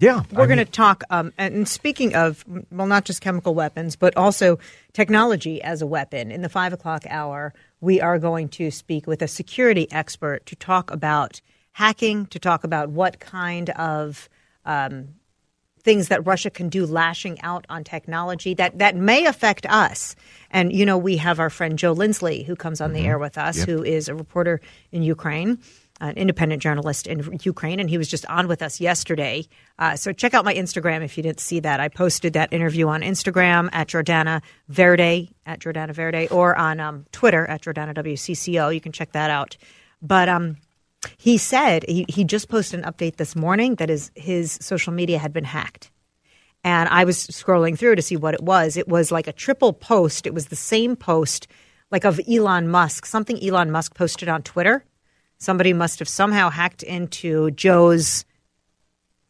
yeah, 0.00 0.22
We're 0.32 0.46
going 0.46 0.58
to 0.58 0.64
talk, 0.64 1.02
um, 1.08 1.32
and 1.38 1.68
speaking 1.68 2.14
of, 2.14 2.44
well, 2.70 2.86
not 2.86 3.04
just 3.04 3.20
chemical 3.20 3.54
weapons, 3.54 3.96
but 3.96 4.16
also 4.16 4.58
technology 4.92 5.62
as 5.62 5.82
a 5.82 5.86
weapon. 5.86 6.30
In 6.30 6.42
the 6.42 6.48
five 6.48 6.72
o'clock 6.72 7.04
hour, 7.08 7.54
we 7.80 8.00
are 8.00 8.18
going 8.18 8.48
to 8.50 8.70
speak 8.70 9.06
with 9.06 9.22
a 9.22 9.28
security 9.28 9.90
expert 9.92 10.44
to 10.46 10.56
talk 10.56 10.90
about 10.90 11.40
hacking, 11.72 12.26
to 12.26 12.38
talk 12.38 12.64
about 12.64 12.90
what 12.90 13.20
kind 13.20 13.70
of 13.70 14.28
um, 14.66 15.08
things 15.84 16.08
that 16.08 16.26
Russia 16.26 16.50
can 16.50 16.68
do 16.68 16.86
lashing 16.86 17.40
out 17.42 17.66
on 17.68 17.84
technology 17.84 18.54
that, 18.54 18.78
that 18.78 18.96
may 18.96 19.26
affect 19.26 19.66
us. 19.66 20.16
And, 20.50 20.72
you 20.72 20.86
know, 20.86 20.98
we 20.98 21.18
have 21.18 21.38
our 21.38 21.50
friend 21.50 21.78
Joe 21.78 21.92
Lindsley 21.92 22.42
who 22.42 22.56
comes 22.56 22.80
on 22.80 22.94
the 22.94 23.00
air 23.00 23.18
with 23.18 23.38
us, 23.38 23.62
who 23.62 23.84
is 23.84 24.08
a 24.08 24.14
reporter 24.14 24.60
in 24.90 25.02
Ukraine, 25.02 25.58
an 26.00 26.16
independent 26.16 26.62
journalist 26.62 27.06
in 27.06 27.38
Ukraine, 27.42 27.80
and 27.80 27.88
he 27.88 27.98
was 27.98 28.08
just 28.08 28.26
on 28.26 28.48
with 28.48 28.62
us 28.62 28.80
yesterday. 28.80 29.46
Uh, 29.78 29.94
so 29.94 30.12
check 30.12 30.34
out 30.34 30.44
my 30.44 30.54
Instagram 30.54 31.04
if 31.04 31.16
you 31.16 31.22
didn't 31.22 31.40
see 31.40 31.60
that. 31.60 31.80
I 31.80 31.88
posted 31.88 32.32
that 32.32 32.52
interview 32.52 32.88
on 32.88 33.02
Instagram 33.02 33.68
at 33.72 33.88
Jordana 33.88 34.42
Verde, 34.68 35.30
at 35.46 35.60
Jordana 35.60 35.92
Verde, 35.92 36.28
or 36.28 36.56
on 36.56 36.80
um, 36.80 37.06
Twitter 37.12 37.46
at 37.46 37.62
Jordana 37.62 37.94
WCCO. 37.94 38.74
You 38.74 38.80
can 38.80 38.92
check 38.92 39.12
that 39.12 39.30
out. 39.30 39.56
But 40.02 40.28
um, 40.28 40.56
he 41.16 41.38
said 41.38 41.84
he, 41.88 42.06
he 42.08 42.24
just 42.24 42.48
posted 42.48 42.80
an 42.80 42.90
update 42.90 43.16
this 43.16 43.36
morning 43.36 43.76
that 43.76 43.88
his, 43.88 44.10
his 44.14 44.58
social 44.60 44.92
media 44.92 45.18
had 45.18 45.32
been 45.32 45.44
hacked. 45.44 45.90
And 46.62 46.88
I 46.88 47.04
was 47.04 47.26
scrolling 47.26 47.78
through 47.78 47.96
to 47.96 48.02
see 48.02 48.16
what 48.16 48.34
it 48.34 48.42
was. 48.42 48.76
It 48.76 48.88
was 48.88 49.12
like 49.12 49.26
a 49.26 49.32
triple 49.32 49.72
post. 49.72 50.26
It 50.26 50.32
was 50.32 50.46
the 50.46 50.56
same 50.56 50.96
post, 50.96 51.46
like 51.90 52.04
of 52.04 52.20
Elon 52.28 52.68
Musk, 52.68 53.04
something 53.04 53.42
Elon 53.44 53.70
Musk 53.70 53.94
posted 53.94 54.28
on 54.28 54.42
Twitter. 54.42 54.84
Somebody 55.36 55.74
must 55.74 55.98
have 55.98 56.08
somehow 56.08 56.48
hacked 56.48 56.82
into 56.82 57.50
Joe's 57.50 58.24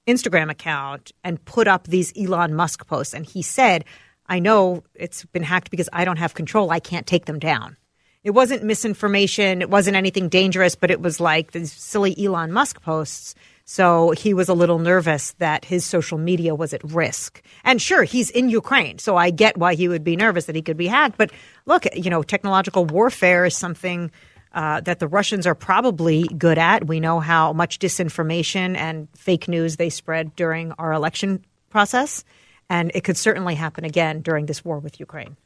Instagram 0.06 0.50
account 0.50 1.12
and 1.24 1.44
put 1.44 1.66
up 1.66 1.88
these 1.88 2.12
Elon 2.16 2.54
Musk 2.54 2.86
posts. 2.86 3.14
And 3.14 3.26
he 3.26 3.42
said, 3.42 3.84
I 4.26 4.38
know 4.38 4.84
it's 4.94 5.24
been 5.26 5.42
hacked 5.42 5.70
because 5.70 5.88
I 5.92 6.04
don't 6.04 6.18
have 6.18 6.34
control. 6.34 6.70
I 6.70 6.78
can't 6.78 7.06
take 7.06 7.24
them 7.24 7.38
down. 7.38 7.76
It 8.24 8.30
wasn't 8.30 8.64
misinformation. 8.64 9.60
It 9.60 9.68
wasn't 9.68 9.96
anything 9.96 10.30
dangerous, 10.30 10.74
but 10.74 10.90
it 10.90 11.02
was 11.02 11.20
like 11.20 11.52
these 11.52 11.70
silly 11.72 12.14
Elon 12.18 12.52
Musk 12.52 12.80
posts. 12.82 13.34
So 13.66 14.10
he 14.10 14.34
was 14.34 14.48
a 14.48 14.54
little 14.54 14.78
nervous 14.78 15.32
that 15.34 15.64
his 15.64 15.84
social 15.84 16.18
media 16.18 16.54
was 16.54 16.72
at 16.72 16.82
risk. 16.84 17.42
And 17.64 17.80
sure, 17.80 18.02
he's 18.02 18.30
in 18.30 18.48
Ukraine. 18.48 18.98
So 18.98 19.16
I 19.16 19.30
get 19.30 19.58
why 19.58 19.74
he 19.74 19.88
would 19.88 20.04
be 20.04 20.16
nervous 20.16 20.46
that 20.46 20.56
he 20.56 20.62
could 20.62 20.76
be 20.76 20.86
hacked. 20.86 21.18
But 21.18 21.30
look, 21.66 21.84
you 21.94 22.10
know, 22.10 22.22
technological 22.22 22.86
warfare 22.86 23.44
is 23.44 23.56
something 23.56 24.10
uh, 24.52 24.80
that 24.82 25.00
the 25.00 25.08
Russians 25.08 25.46
are 25.46 25.54
probably 25.54 26.24
good 26.24 26.58
at. 26.58 26.86
We 26.86 27.00
know 27.00 27.20
how 27.20 27.52
much 27.52 27.78
disinformation 27.78 28.76
and 28.76 29.08
fake 29.16 29.48
news 29.48 29.76
they 29.76 29.90
spread 29.90 30.34
during 30.36 30.72
our 30.72 30.92
election 30.92 31.44
process. 31.70 32.24
And 32.70 32.90
it 32.94 33.04
could 33.04 33.16
certainly 33.16 33.54
happen 33.54 33.84
again 33.84 34.22
during 34.22 34.46
this 34.46 34.64
war 34.64 34.78
with 34.78 35.00
Ukraine. 35.00 35.36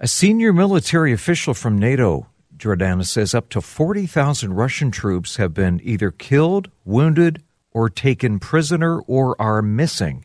A 0.00 0.08
senior 0.08 0.52
military 0.52 1.12
official 1.12 1.54
from 1.54 1.78
NATO, 1.78 2.26
Jordana, 2.56 3.06
says 3.06 3.32
up 3.32 3.48
to 3.50 3.60
40,000 3.60 4.52
Russian 4.52 4.90
troops 4.90 5.36
have 5.36 5.54
been 5.54 5.80
either 5.84 6.10
killed, 6.10 6.68
wounded, 6.84 7.44
or 7.70 7.88
taken 7.88 8.40
prisoner 8.40 8.98
or 9.02 9.40
are 9.40 9.62
missing 9.62 10.24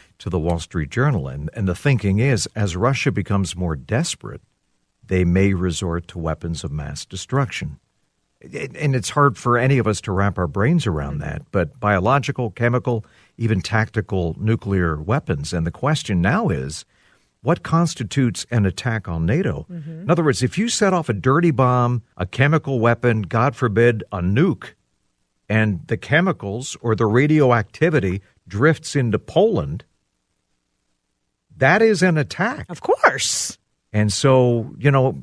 to 0.21 0.29
the 0.29 0.39
Wall 0.39 0.59
Street 0.59 0.91
Journal. 0.91 1.27
And, 1.27 1.49
and 1.53 1.67
the 1.67 1.75
thinking 1.75 2.19
is 2.19 2.47
as 2.55 2.75
Russia 2.75 3.11
becomes 3.11 3.55
more 3.55 3.75
desperate, 3.75 4.41
they 5.03 5.25
may 5.25 5.53
resort 5.53 6.07
to 6.09 6.19
weapons 6.19 6.63
of 6.63 6.71
mass 6.71 7.05
destruction. 7.05 7.79
And 8.41 8.95
it's 8.95 9.11
hard 9.11 9.37
for 9.37 9.57
any 9.57 9.77
of 9.77 9.87
us 9.87 9.99
to 10.01 10.11
wrap 10.11 10.37
our 10.37 10.47
brains 10.47 10.87
around 10.87 11.19
that, 11.19 11.43
but 11.51 11.79
biological, 11.79 12.51
chemical, 12.51 13.03
even 13.37 13.61
tactical 13.61 14.35
nuclear 14.39 15.01
weapons. 15.01 15.53
And 15.53 15.65
the 15.65 15.71
question 15.71 16.21
now 16.21 16.49
is 16.49 16.85
what 17.41 17.63
constitutes 17.63 18.45
an 18.51 18.65
attack 18.67 19.07
on 19.07 19.25
NATO? 19.25 19.65
Mm-hmm. 19.71 20.01
In 20.01 20.09
other 20.09 20.23
words, 20.23 20.43
if 20.43 20.57
you 20.57 20.69
set 20.69 20.93
off 20.93 21.09
a 21.09 21.13
dirty 21.13 21.51
bomb, 21.51 22.03
a 22.15 22.27
chemical 22.27 22.79
weapon, 22.79 23.23
God 23.23 23.55
forbid, 23.55 24.03
a 24.11 24.21
nuke, 24.21 24.73
and 25.49 25.85
the 25.87 25.97
chemicals 25.97 26.77
or 26.81 26.95
the 26.95 27.07
radioactivity 27.07 28.21
drifts 28.47 28.95
into 28.95 29.17
Poland, 29.17 29.83
that 31.61 31.81
is 31.81 32.03
an 32.03 32.17
attack. 32.17 32.65
Of 32.69 32.81
course. 32.81 33.57
And 33.93 34.11
so, 34.11 34.73
you 34.77 34.91
know, 34.91 35.19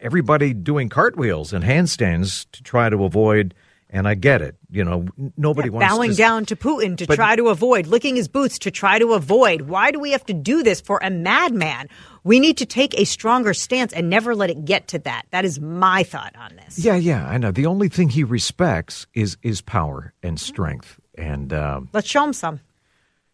everybody 0.00 0.54
doing 0.54 0.88
cartwheels 0.88 1.52
and 1.52 1.64
handstands 1.64 2.46
to 2.52 2.62
try 2.62 2.88
to 2.90 3.04
avoid 3.04 3.54
and 3.92 4.08
I 4.08 4.14
get 4.14 4.40
it. 4.40 4.56
You 4.70 4.84
know, 4.84 5.06
nobody 5.36 5.68
yeah, 5.68 5.74
wants 5.74 5.94
bowing 5.94 6.10
to, 6.12 6.16
down 6.16 6.46
to 6.46 6.56
Putin 6.56 6.96
to 6.96 7.06
but, 7.06 7.14
try 7.14 7.36
to 7.36 7.50
avoid, 7.50 7.86
licking 7.86 8.16
his 8.16 8.26
boots 8.26 8.58
to 8.60 8.70
try 8.70 8.98
to 8.98 9.12
avoid. 9.12 9.62
Why 9.62 9.90
do 9.90 10.00
we 10.00 10.12
have 10.12 10.24
to 10.26 10.32
do 10.32 10.62
this 10.62 10.80
for 10.80 10.98
a 11.02 11.10
madman? 11.10 11.88
We 12.24 12.40
need 12.40 12.56
to 12.56 12.66
take 12.66 12.98
a 12.98 13.04
stronger 13.04 13.52
stance 13.52 13.92
and 13.92 14.08
never 14.08 14.34
let 14.34 14.48
it 14.48 14.64
get 14.64 14.88
to 14.88 14.98
that. 15.00 15.26
That 15.30 15.44
is 15.44 15.60
my 15.60 16.02
thought 16.04 16.34
on 16.36 16.56
this. 16.56 16.78
Yeah, 16.78 16.96
yeah, 16.96 17.28
I 17.28 17.36
know. 17.36 17.52
The 17.52 17.66
only 17.66 17.88
thing 17.88 18.08
he 18.08 18.24
respects 18.24 19.06
is 19.12 19.36
is 19.42 19.60
power 19.60 20.14
and 20.22 20.40
strength, 20.40 20.98
and 21.16 21.52
uh, 21.52 21.82
let's 21.92 22.08
show 22.08 22.24
him 22.24 22.32
some. 22.32 22.60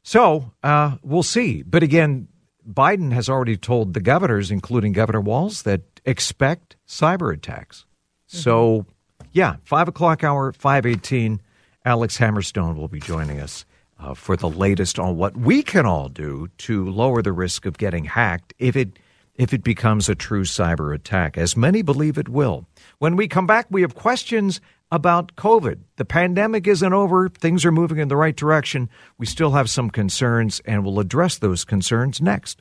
So 0.09 0.53
uh, 0.63 0.97
we'll 1.03 1.23
see. 1.23 1.63
But 1.63 1.83
again, 1.83 2.29
Biden 2.67 3.13
has 3.13 3.29
already 3.29 3.59
told 3.59 3.93
the 3.93 4.01
governors, 4.01 4.51
including 4.51 4.95
Governor 4.95 5.21
Walz, 5.21 5.65
that 5.65 5.83
expect 6.07 6.77
cyber 6.87 7.31
attacks. 7.31 7.85
Mm-hmm. 8.31 8.39
So 8.39 8.87
yeah, 9.33 9.57
five 9.65 9.87
o'clock 9.87 10.25
hour, 10.25 10.55
five 10.55 10.87
eighteen. 10.87 11.43
Alex 11.85 12.17
Hamerstone 12.17 12.77
will 12.77 12.89
be 12.89 13.01
joining 13.01 13.39
us 13.39 13.67
uh, 14.01 14.15
for 14.15 14.35
the 14.35 14.49
latest 14.49 14.99
on 14.99 15.19
what 15.19 15.37
we 15.37 15.63
can 15.63 15.85
all 15.85 16.09
do 16.09 16.49
to 16.57 16.89
lower 16.89 17.21
the 17.21 17.33
risk 17.33 17.67
of 17.67 17.77
getting 17.77 18.07
hacked 18.07 18.55
if 18.59 18.77
it 18.77 18.99
if 19.35 19.53
it 19.53 19.63
becomes 19.63 20.09
a 20.09 20.15
true 20.15 20.45
cyber 20.45 20.95
attack, 20.95 21.37
as 21.37 21.55
many 21.55 21.83
believe 21.83 22.17
it 22.17 22.31
will. 22.31 22.67
When 22.99 23.15
we 23.15 23.29
come 23.29 23.47
back, 23.47 23.67
we 23.69 23.83
have 23.83 23.95
questions 23.95 24.63
about 24.91 25.37
COVID. 25.37 25.79
The 25.97 26.05
pandemic 26.05 26.67
isn't 26.67 26.93
over. 26.93 27.29
Things 27.29 27.65
are 27.65 27.73
moving 27.73 27.99
in 27.99 28.09
the 28.09 28.17
right 28.17 28.35
direction. 28.35 28.89
We 29.19 29.27
still 29.27 29.53
have 29.53 29.69
some 29.69 29.91
concerns, 29.91 30.61
and 30.65 30.85
we'll 30.85 31.01
address 31.01 31.39
those 31.39 31.65
concerns 31.65 32.21
next. 32.21 32.61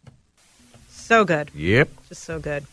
So 0.90 1.24
good. 1.24 1.52
Yep. 1.56 1.90
Just 2.10 2.24
so 2.24 2.40
good. 2.40 2.66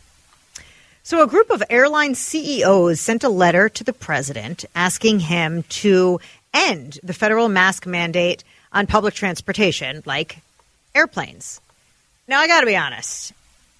So, 1.02 1.22
a 1.22 1.26
group 1.26 1.50
of 1.50 1.62
airline 1.68 2.14
CEOs 2.14 2.98
sent 2.98 3.24
a 3.24 3.28
letter 3.28 3.68
to 3.68 3.84
the 3.84 3.92
president 3.92 4.64
asking 4.74 5.20
him 5.20 5.62
to 5.64 6.18
end 6.54 6.98
the 7.02 7.12
federal 7.12 7.48
mask 7.48 7.86
mandate 7.86 8.42
on 8.72 8.86
public 8.86 9.14
transportation, 9.14 10.02
like 10.06 10.38
airplanes. 10.94 11.60
Now, 12.26 12.40
I 12.40 12.46
got 12.46 12.60
to 12.60 12.66
be 12.66 12.76
honest. 12.76 13.34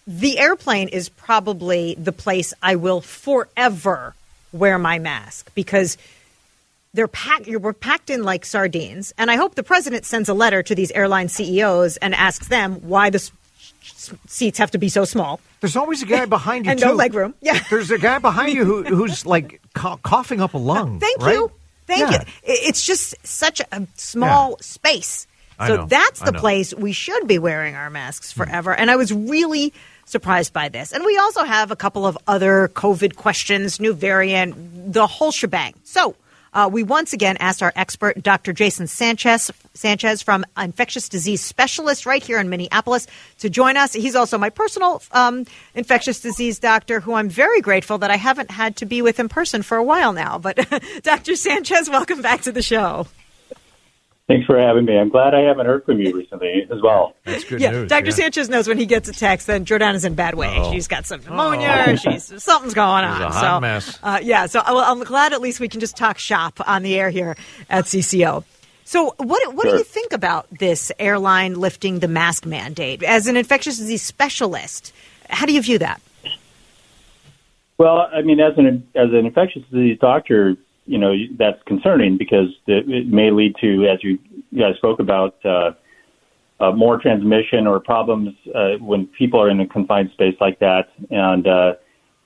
The 0.07 0.39
airplane 0.39 0.89
is 0.89 1.09
probably 1.09 1.95
the 1.95 2.13
place 2.13 2.53
I 2.63 2.77
will 2.77 3.01
forever 3.01 4.15
wear 4.55 4.79
my 4.79 4.99
mask 4.99 5.51
because 5.55 5.99
they're 6.95 7.09
packed. 7.09 7.49
We're 7.49 7.73
packed 7.73 8.09
in 8.09 8.23
like 8.23 8.45
sardines, 8.47 9.13
and 9.19 9.31
I 9.31 9.37
hope 9.37 9.57
the 9.57 9.63
president 9.63 10.07
sends 10.07 10.29
a 10.29 10.35
letter 10.35 10.63
to 10.63 10.75
these 10.75 10.91
airline 10.93 11.29
CEOs 11.29 11.97
and 11.99 12.15
asks 12.15 12.49
them 12.49 12.77
why 12.89 13.11
the 13.11 13.31
seats 14.27 14.59
have 14.59 14.71
to 14.71 14.79
be 14.79 14.89
so 14.89 15.05
small. 15.05 15.41
There's 15.61 15.77
always 15.77 16.03
a 16.03 16.07
guy 16.07 16.25
behind 16.39 16.67
you 16.67 16.71
and 16.71 16.81
too. 16.81 16.87
no 16.87 16.95
leg 16.95 17.15
room. 17.15 17.35
Yeah, 17.43 17.59
there's 17.69 17.91
a 17.91 17.99
guy 17.99 18.19
behind 18.19 18.55
you 18.55 18.65
who, 18.65 18.83
who's 18.85 19.27
like 19.27 19.61
coughing 19.75 20.41
up 20.41 20.55
a 20.55 20.59
lung. 20.59 21.01
Thank 21.01 21.21
right? 21.21 21.35
you, 21.35 21.51
thank 21.87 22.11
yeah. 22.11 22.21
you. 22.21 22.27
It's 22.45 22.87
just 22.87 23.15
such 23.27 23.61
a 23.61 23.87
small 23.97 24.51
yeah. 24.51 24.57
space. 24.61 25.27
So 25.67 25.87
that's 25.87 26.21
the 26.21 26.33
place 26.33 26.75
we 26.75 26.93
should 26.93 27.29
be 27.29 27.39
wearing 27.39 27.77
our 27.77 27.89
masks 27.89 28.33
hmm. 28.33 28.43
forever. 28.43 28.73
Mm. 28.73 28.79
And 28.79 28.91
I 28.91 28.97
was 28.97 29.13
really 29.13 29.73
surprised 30.05 30.53
by 30.53 30.69
this. 30.69 30.93
And 30.93 31.05
we 31.05 31.17
also 31.19 31.45
have 31.45 31.71
a 31.71 31.77
couple 31.77 32.07
of 32.07 32.19
other 32.27 32.69
COVID 32.75 33.17
questions, 33.17 33.81
new 33.81 33.93
variant, 33.93 34.93
the 34.93 35.07
whole 35.07 35.33
shebang. 35.33 35.75
So 35.85 36.15
uh, 36.55 36.69
we 36.73 36.85
once 36.85 37.13
again 37.13 37.37
asked 37.41 37.63
our 37.63 37.73
expert, 37.75 38.23
Dr. 38.23 38.53
Jason 38.53 38.87
Sanchez, 38.87 39.51
Sanchez 39.75 40.23
from 40.23 40.45
infectious 40.57 41.09
disease 41.09 41.41
specialist 41.41 42.07
right 42.07 42.23
here 42.23 42.39
in 42.39 42.49
Minneapolis, 42.49 43.09
to 43.39 43.51
join 43.51 43.77
us. 43.77 43.93
He's 43.93 44.15
also 44.15 44.39
my 44.39 44.51
personal 44.51 45.03
um, 45.11 45.47
infectious 45.75 46.21
disease 46.21 46.61
doctor, 46.61 47.01
who 47.01 47.15
I'm 47.15 47.29
very 47.29 47.61
grateful 47.61 47.99
that 47.99 48.11
I 48.11 48.17
haven't 48.17 48.53
had 48.53 48.77
to 48.77 48.87
be 48.87 49.03
with 49.03 49.19
in 49.19 49.29
person 49.29 49.63
for 49.63 49.77
a 49.77 49.83
while 49.83 50.13
now. 50.13 50.39
But 50.39 50.59
Dr. 51.03 51.35
Sanchez, 51.35 51.91
welcome 51.91 52.23
back 52.23 52.43
to 52.43 52.53
the 52.53 52.63
show. 52.63 53.09
Thanks 54.27 54.47
for 54.47 54.59
having 54.59 54.87
me. 54.87 54.97
I'm 54.97 55.11
glad 55.11 55.35
I 55.35 55.41
haven't 55.41 55.67
heard 55.67 55.85
from 55.85 56.01
you 56.01 56.17
recently 56.17 56.67
as 56.71 56.81
well. 56.81 57.15
That's 57.25 57.45
good 57.45 57.61
yeah, 57.61 57.73
news. 57.73 57.91
Dr. 57.91 58.07
Yeah. 58.07 58.13
Sanchez 58.13 58.49
knows 58.49 58.67
when 58.67 58.79
he 58.79 58.87
gets 58.87 59.07
a 59.07 59.13
text, 59.13 59.47
then 59.47 59.67
Jordana's 59.67 60.07
in 60.07 60.15
bad 60.15 60.35
way. 60.35 60.55
Oh. 60.57 60.73
She's 60.73 60.89
got 60.89 61.05
some 61.05 61.23
pneumonia. 61.23 61.85
Oh. 61.89 61.97
She's 61.97 62.43
something's 62.43 62.73
going 62.73 63.05
on. 63.05 63.21
a 63.21 63.31
hot 63.31 63.57
so, 63.57 63.61
mess. 63.61 63.99
Uh, 64.03 64.21
yeah, 64.23 64.47
so 64.47 64.63
well, 64.67 64.79
I'm 64.79 65.05
glad 65.05 65.35
at 65.35 65.43
least 65.43 65.61
we 65.61 65.69
can 65.69 65.79
just 65.79 65.95
talk 65.95 66.17
shop 66.17 66.59
on 66.67 66.83
the 66.83 66.99
air 66.99 67.11
here 67.11 67.37
at 67.69 67.85
CCO. 67.85 68.45
So, 68.85 69.15
what 69.19 69.55
what 69.55 69.65
sure. 69.65 69.73
do 69.73 69.79
you 69.79 69.85
think 69.85 70.15
about 70.15 70.47
this 70.51 70.91
airline 70.99 71.55
lifting 71.55 71.99
the 71.99 72.09
mask 72.09 72.47
mandate 72.47 73.03
as 73.03 73.27
an 73.27 73.37
infectious 73.37 73.77
disease 73.77 74.03
specialist? 74.03 74.95
How 75.29 75.45
do 75.45 75.53
you 75.53 75.61
view 75.61 75.79
that? 75.79 76.01
Well, 77.77 78.09
I 78.11 78.23
mean, 78.23 78.41
as 78.41 78.57
an 78.57 78.89
as 78.95 79.11
an 79.11 79.27
infectious 79.27 79.65
disease 79.71 79.99
doctor, 80.01 80.57
you 80.87 80.99
know 80.99 81.15
that's 81.39 81.63
concerning 81.67 82.17
because 82.17 82.49
it, 82.67 83.09
may 83.09 83.31
lead 83.31 83.55
to, 83.61 83.87
as 83.87 84.03
you 84.03 84.19
guys 84.57 84.77
spoke 84.77 85.01
about, 85.01 85.37
uh, 85.45 85.73
uh, 86.61 86.73
more 86.73 86.99
transmission 86.99 87.67
or 87.67 87.81
problems 87.81 88.35
uh, 88.55 88.75
when 88.81 89.07
people 89.19 89.41
are 89.41 89.51
in 89.51 89.61
a 89.61 89.67
confined 89.67 90.11
space 90.13 90.37
like 90.41 90.59
that. 90.61 90.89
And 91.11 91.47
uh, 91.47 91.75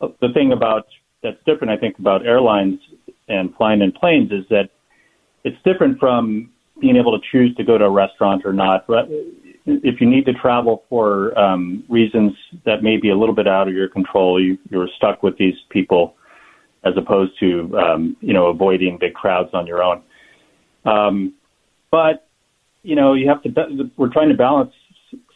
the 0.01 0.29
thing 0.35 0.53
about 0.53 0.87
that's 1.23 1.38
different, 1.47 1.73
I 1.73 1.77
think, 1.77 1.99
about 1.99 2.27
airlines 2.27 2.81
and 3.29 3.55
flying 3.57 3.83
in 3.83 3.92
planes 3.92 4.31
is 4.33 4.44
that 4.51 4.71
it's 5.44 5.57
different 5.64 5.99
from 5.99 6.51
being 6.81 6.97
able 6.97 7.18
to 7.18 7.27
choose 7.33 7.55
to 7.57 7.64
go 7.64 7.77
to 7.79 7.85
a 7.85 7.90
restaurant 7.90 8.44
or 8.44 8.53
not. 8.53 8.85
If 9.66 10.01
you 10.01 10.09
need 10.09 10.25
to 10.27 10.33
travel 10.33 10.85
for 10.88 11.37
um, 11.38 11.85
reasons 11.88 12.33
that 12.64 12.83
may 12.83 12.97
be 12.97 13.11
a 13.11 13.16
little 13.16 13.35
bit 13.35 13.49
out 13.49 13.68
of 13.68 13.75
your 13.75 13.88
control, 13.88 14.40
you, 14.40 14.57
you're 14.71 14.88
stuck 14.97 15.23
with 15.23 15.37
these 15.38 15.57
people 15.71 16.14
as 16.85 16.95
opposed 16.97 17.33
to 17.41 17.77
um, 17.79 18.17
you 18.21 18.33
know 18.33 18.47
avoiding 18.47 18.99
big 18.99 19.14
crowds 19.14 19.51
on 19.53 19.67
your 19.67 19.83
own. 19.83 20.03
Um, 20.85 21.35
but 21.91 22.29
you 22.83 22.97
know 22.97 23.14
you 23.14 23.29
have 23.29 23.43
to. 23.43 23.91
We're 23.97 24.12
trying 24.12 24.29
to 24.29 24.37
balance 24.37 24.73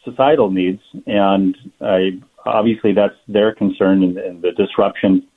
societal 0.03 0.51
needs, 0.51 0.81
and 1.05 1.55
I, 1.81 2.19
obviously 2.45 2.93
that's 2.93 3.15
their 3.27 3.53
concern 3.53 4.03
and, 4.03 4.17
and 4.17 4.41
the 4.41 4.51
disruption 4.51 5.27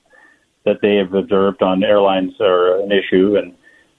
that 0.64 0.81
they 0.83 0.97
have 0.97 1.14
observed 1.14 1.62
on 1.62 1.85
airlines 1.85 2.33
are 2.40 2.81
an 2.81 2.90
issue, 2.92 3.37
and 3.37 3.55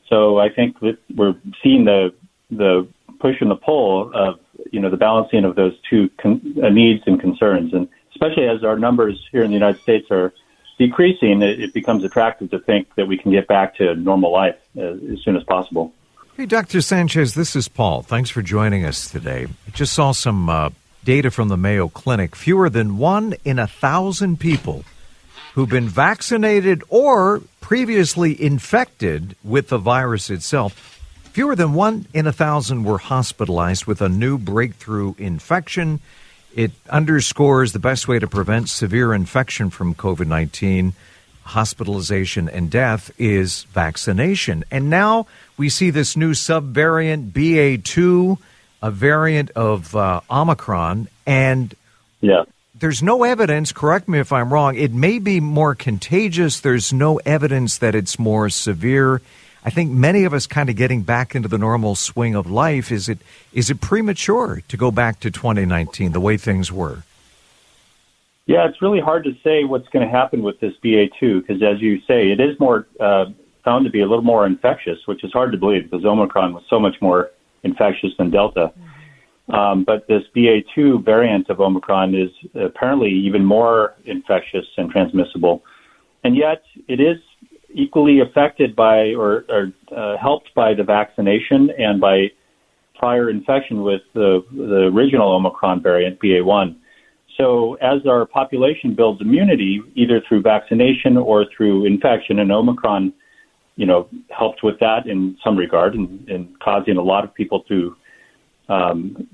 so 0.10 0.38
I 0.40 0.50
think 0.50 0.80
that 0.82 0.98
we're 1.16 1.36
seeing 1.64 1.86
the 1.86 2.14
the 2.52 2.88
push 3.20 3.36
and 3.42 3.52
the 3.52 3.56
pull 3.56 4.12
of 4.14 4.40
you 4.72 4.80
know 4.80 4.90
the 4.90 4.98
balancing 4.98 5.46
of 5.46 5.56
those 5.56 5.74
two 5.90 6.10
con- 6.22 6.56
uh, 6.64 6.70
needs 6.70 7.04
and 7.06 7.20
concerns, 7.20 7.74
and 7.74 7.88
especially 8.12 8.48
as 8.48 8.64
our 8.64 8.78
numbers 8.78 9.28
here 9.32 9.44
in 9.44 9.50
the 9.50 9.56
United 9.56 9.82
States 9.82 10.08
are 10.12 10.34
decreasing, 10.78 11.42
it, 11.42 11.60
it 11.60 11.74
becomes 11.74 12.04
attractive 12.04 12.52
to 12.52 12.60
think 12.60 12.94
that 12.96 13.08
we 13.08 13.18
can 13.18 13.32
get 13.32 13.48
back 13.48 13.76
to 13.78 13.96
normal 13.96 14.32
life 14.32 14.56
as, 14.76 15.00
as 15.12 15.22
soon 15.24 15.36
as 15.36 15.44
possible. 15.44 15.94
Hey, 16.36 16.46
Dr. 16.46 16.82
Sanchez, 16.82 17.34
this 17.34 17.56
is 17.56 17.68
Paul. 17.68 18.04
Thanks 18.04 18.30
for 18.30 18.44
joining 18.44 18.86
us 18.86 19.10
today. 19.10 19.48
I 19.68 19.72
just 19.72 19.94
saw 19.94 20.12
some 20.12 20.50
uh, 20.50 20.70
data 21.04 21.32
from 21.32 21.48
the 21.48 21.58
Mayo 21.58 21.88
Clinic. 21.88 22.36
Fewer 22.36 22.70
than 22.70 22.98
one 22.98 23.34
in 23.44 23.58
a 23.58 23.66
thousand 23.66 24.40
people 24.40 24.86
who've 25.56 25.70
been 25.70 25.90
vaccinated 25.90 26.84
or 26.90 27.42
previously 27.62 28.40
infected 28.40 29.36
with 29.44 29.70
the 29.70 29.80
virus 29.80 30.30
itself. 30.30 31.02
Fewer 31.32 31.56
than 31.56 31.74
one 31.74 32.06
in 32.14 32.28
a 32.28 32.32
thousand 32.32 32.84
were 32.84 33.00
hospitalized 33.00 33.86
with 33.86 34.02
a 34.02 34.10
new 34.10 34.38
breakthrough 34.38 35.16
infection. 35.18 36.00
It 36.58 36.72
underscores 36.90 37.72
the 37.72 37.80
best 37.80 38.08
way 38.08 38.18
to 38.18 38.28
prevent 38.28 38.68
severe 38.68 39.14
infection 39.14 39.70
from 39.70 39.94
COVID 39.94 40.26
19 40.26 40.94
hospitalization 41.44 42.50
and 42.50 42.72
death 42.72 43.12
is 43.20 43.64
vaccination. 43.66 44.64
And 44.72 44.90
now 44.90 45.28
we 45.56 45.70
see 45.70 45.92
this 45.92 46.18
new 46.18 46.32
subvariant 46.32 47.32
BA2, 47.32 48.40
a 48.82 48.90
variant 48.90 49.52
of 49.52 49.96
uh, 49.96 50.22
Omicron, 50.32 51.08
and 51.28 51.76
yeah. 52.22 52.44
there's 52.74 53.04
no 53.04 53.24
evidence, 53.24 53.72
correct 53.72 54.08
me 54.08 54.18
if 54.18 54.34
I'm 54.34 54.52
wrong, 54.52 54.76
it 54.76 54.92
may 54.92 55.20
be 55.20 55.40
more 55.40 55.76
contagious. 55.76 56.60
There's 56.60 56.92
no 56.92 57.18
evidence 57.18 57.78
that 57.78 57.94
it's 57.94 58.18
more 58.18 58.50
severe. 58.50 59.22
I 59.64 59.70
think 59.70 59.92
many 59.92 60.24
of 60.24 60.34
us 60.34 60.48
kind 60.48 60.70
of 60.70 60.76
getting 60.76 61.02
back 61.02 61.36
into 61.36 61.48
the 61.48 61.58
normal 61.58 61.96
swing 61.96 62.36
of 62.36 62.50
life. 62.50 62.92
Is 62.92 63.10
it 63.10 63.20
is 63.54 63.70
it 63.70 63.82
premature 63.82 64.62
to 64.68 64.78
go 64.78 64.92
back 64.92 65.20
to 65.22 65.32
2019 65.32 66.12
the 66.12 66.20
way 66.20 66.38
things 66.38 66.72
were? 66.72 67.04
Yeah, 68.46 68.66
it's 68.68 68.82
really 68.82 69.02
hard 69.02 69.26
to 69.26 69.36
say 69.44 69.66
what's 69.66 69.90
going 69.90 70.08
to 70.08 70.12
happen 70.12 70.42
with 70.42 70.60
this 70.62 70.74
BA2 70.84 71.42
because, 71.42 71.62
as 71.62 71.82
you 71.82 72.00
say, 72.08 72.32
it 72.32 72.40
is 72.40 72.58
more 72.60 72.88
uh, 73.00 73.26
found 73.66 73.84
to 73.84 73.92
be 73.92 74.00
a 74.00 74.08
little 74.08 74.24
more 74.24 74.46
infectious, 74.46 75.00
which 75.06 75.24
is 75.26 75.34
hard 75.34 75.52
to 75.52 75.58
believe 75.58 75.90
because 75.90 76.06
Omicron 76.06 76.54
was 76.54 76.64
so 76.70 76.80
much 76.80 76.96
more 77.02 77.32
infectious 77.64 78.12
than 78.18 78.32
Delta. 78.32 78.72
Um, 79.50 79.84
but 79.84 80.08
this 80.08 80.24
BA2 80.34 81.04
variant 81.04 81.50
of 81.50 81.60
Omicron 81.60 82.16
is 82.16 82.32
apparently 82.56 83.12
even 83.12 83.44
more 83.44 83.96
infectious 84.06 84.66
and 84.78 84.90
transmissible. 84.90 85.64
And 86.24 86.36
yet, 86.36 86.64
it 86.88 87.02
is 87.02 87.18
equally 87.74 88.20
affected 88.20 88.76
by 88.76 89.14
or, 89.14 89.46
or 89.50 89.72
uh, 89.96 90.18
helped 90.18 90.54
by 90.56 90.74
the 90.74 90.84
vaccination 90.84 91.70
and 91.78 92.00
by 92.00 92.28
prior 92.96 93.30
infection 93.30 93.84
with 93.84 94.02
the, 94.14 94.44
the 94.52 94.90
original 94.94 95.32
Omicron 95.36 95.82
variant, 95.82 96.20
BA1. 96.20 96.76
So, 97.38 97.76
as 97.76 98.06
our 98.08 98.26
population 98.26 98.96
builds 98.96 99.22
immunity, 99.22 99.82
either 99.96 100.22
through 100.28 100.42
vaccination 100.42 101.18
or 101.18 101.46
through 101.56 101.86
infection, 101.86 102.40
and 102.40 102.52
Omicron, 102.52 103.14
you 103.76 103.86
know, 103.86 104.10
helped 104.36 104.64
with 104.64 104.80
that 104.80 105.06
in 105.06 105.38
some 105.44 105.56
regard, 105.56 105.94
and, 105.94 106.28
and 106.30 106.60
causing 106.60 106.98
a 106.98 107.02
lot 107.02 107.24
of 107.24 107.34
people 107.36 107.62
to 107.64 107.96
um, 108.70 109.28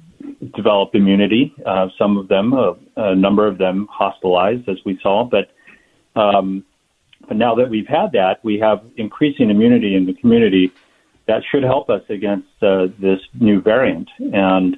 develop 0.54 0.94
immunity. 0.94 1.54
Uh, 1.66 1.88
some 1.98 2.18
of 2.18 2.28
them, 2.28 2.54
uh, 2.54 2.74
a 2.98 3.16
number 3.16 3.48
of 3.48 3.58
them, 3.58 3.88
hospitalized, 3.90 4.68
as 4.68 4.78
we 4.86 5.00
saw. 5.02 5.24
But 5.24 6.20
um, 6.20 6.66
but 7.28 7.38
now 7.38 7.56
that 7.56 7.70
we've 7.70 7.88
had 7.88 8.12
that, 8.14 8.44
we 8.44 8.60
have 8.60 8.84
increasing 8.98 9.50
immunity 9.50 9.96
in 9.96 10.06
the 10.06 10.14
community 10.14 10.72
that 11.28 11.42
should 11.50 11.64
help 11.64 11.90
us 11.90 12.02
against 12.10 12.48
uh, 12.62 12.88
this 13.00 13.20
new 13.40 13.62
variant. 13.62 14.10
And 14.20 14.78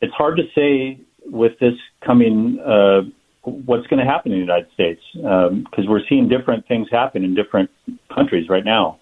it's 0.00 0.14
hard 0.14 0.38
to 0.38 0.44
say 0.54 1.00
with 1.26 1.58
this 1.58 1.74
coming, 2.00 2.58
uh, 2.60 3.02
what's 3.42 3.86
going 3.88 4.04
to 4.04 4.10
happen 4.10 4.32
in 4.32 4.38
the 4.38 4.44
United 4.44 4.72
States 4.72 5.02
because 5.12 5.50
um, 5.50 5.86
we're 5.86 6.06
seeing 6.08 6.28
different 6.28 6.66
things 6.66 6.88
happen 6.90 7.24
in 7.24 7.34
different 7.34 7.70
countries 8.12 8.48
right 8.48 8.64
now. 8.64 8.98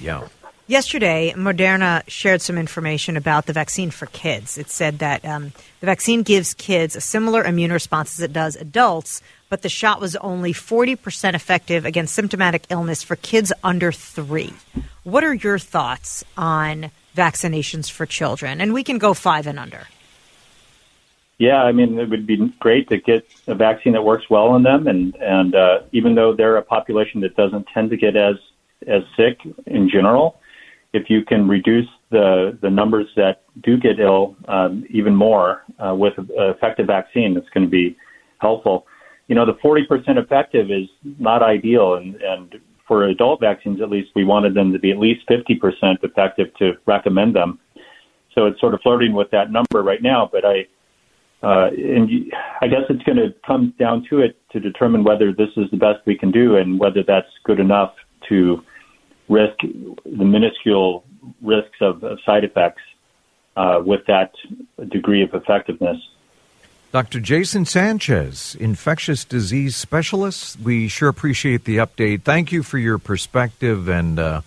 Yeah. 0.00 0.28
Yesterday, 0.66 1.34
Moderna 1.36 2.08
shared 2.08 2.40
some 2.40 2.56
information 2.56 3.16
about 3.16 3.46
the 3.46 3.52
vaccine 3.52 3.90
for 3.90 4.06
kids. 4.06 4.56
It 4.56 4.70
said 4.70 5.00
that 5.00 5.24
um, 5.24 5.52
the 5.80 5.86
vaccine 5.86 6.22
gives 6.22 6.54
kids 6.54 6.94
a 6.94 7.00
similar 7.00 7.42
immune 7.42 7.72
response 7.72 8.16
as 8.16 8.22
it 8.22 8.32
does 8.32 8.54
adults, 8.54 9.20
but 9.50 9.62
the 9.62 9.68
shot 9.68 10.00
was 10.00 10.16
only 10.16 10.54
40% 10.54 11.34
effective 11.34 11.84
against 11.84 12.14
symptomatic 12.14 12.62
illness 12.70 13.02
for 13.02 13.16
kids 13.16 13.52
under 13.62 13.92
three. 13.92 14.54
What 15.04 15.24
are 15.24 15.34
your 15.34 15.58
thoughts 15.58 16.24
on 16.38 16.90
vaccinations 17.14 17.90
for 17.90 18.06
children? 18.06 18.62
And 18.62 18.72
we 18.72 18.84
can 18.84 18.96
go 18.96 19.12
five 19.12 19.46
and 19.46 19.58
under. 19.58 19.88
Yeah, 21.36 21.62
I 21.62 21.72
mean, 21.72 21.98
it 21.98 22.08
would 22.08 22.26
be 22.26 22.36
great 22.60 22.88
to 22.90 22.98
get 22.98 23.26
a 23.46 23.54
vaccine 23.54 23.94
that 23.94 24.02
works 24.02 24.28
well 24.28 24.48
on 24.48 24.62
them, 24.62 24.86
and 24.86 25.16
and 25.16 25.54
uh, 25.54 25.80
even 25.90 26.14
though 26.14 26.34
they're 26.34 26.58
a 26.58 26.62
population 26.62 27.22
that 27.22 27.34
doesn't 27.34 27.66
tend 27.72 27.88
to 27.90 27.96
get 27.96 28.14
as 28.14 28.36
as 28.86 29.02
sick 29.16 29.38
in 29.64 29.88
general, 29.88 30.38
if 30.92 31.08
you 31.08 31.24
can 31.24 31.48
reduce 31.48 31.88
the 32.10 32.58
the 32.60 32.68
numbers 32.68 33.06
that 33.16 33.44
do 33.62 33.78
get 33.78 33.98
ill 33.98 34.36
um, 34.48 34.84
even 34.90 35.16
more 35.16 35.64
uh, 35.78 35.94
with 35.94 36.18
an 36.18 36.28
effective 36.36 36.86
vaccine, 36.86 37.38
it's 37.38 37.48
going 37.48 37.64
to 37.64 37.70
be 37.70 37.96
helpful. 38.36 38.86
You 39.30 39.36
know, 39.36 39.46
the 39.46 39.54
40% 39.54 39.86
effective 40.18 40.72
is 40.72 40.88
not 41.20 41.40
ideal, 41.40 41.94
and 41.94 42.16
and 42.16 42.56
for 42.88 43.04
adult 43.04 43.38
vaccines, 43.38 43.80
at 43.80 43.88
least, 43.88 44.10
we 44.16 44.24
wanted 44.24 44.54
them 44.54 44.72
to 44.72 44.78
be 44.80 44.90
at 44.90 44.98
least 44.98 45.20
50% 45.28 46.02
effective 46.02 46.48
to 46.58 46.72
recommend 46.86 47.36
them. 47.36 47.60
So 48.34 48.46
it's 48.46 48.58
sort 48.58 48.74
of 48.74 48.80
flirting 48.80 49.12
with 49.12 49.30
that 49.30 49.52
number 49.52 49.84
right 49.84 50.02
now, 50.02 50.28
but 50.32 50.44
I 50.44 50.66
uh, 51.44 51.68
and 51.68 52.10
I 52.60 52.66
guess 52.66 52.82
it's 52.90 53.04
going 53.04 53.18
to 53.18 53.32
come 53.46 53.72
down 53.78 54.04
to 54.10 54.18
it 54.18 54.36
to 54.50 54.58
determine 54.58 55.04
whether 55.04 55.32
this 55.32 55.50
is 55.56 55.70
the 55.70 55.76
best 55.76 56.04
we 56.06 56.18
can 56.18 56.32
do 56.32 56.56
and 56.56 56.80
whether 56.80 57.04
that's 57.06 57.30
good 57.44 57.60
enough 57.60 57.94
to 58.28 58.62
risk 59.28 59.56
the 59.60 60.24
minuscule 60.24 61.04
risks 61.40 61.78
of, 61.80 62.02
of 62.02 62.18
side 62.26 62.42
effects 62.42 62.82
uh, 63.56 63.80
with 63.86 64.00
that 64.08 64.32
degree 64.90 65.22
of 65.22 65.30
effectiveness. 65.32 65.96
Dr. 66.92 67.20
Jason 67.20 67.64
Sanchez, 67.64 68.56
infectious 68.58 69.24
disease 69.24 69.76
specialist. 69.76 70.58
We 70.58 70.88
sure 70.88 71.08
appreciate 71.08 71.64
the 71.64 71.76
update. 71.76 72.22
Thank 72.22 72.50
you 72.50 72.64
for 72.64 72.78
your 72.78 72.98
perspective 72.98 73.88
and 73.88 74.18
uh, 74.18 74.40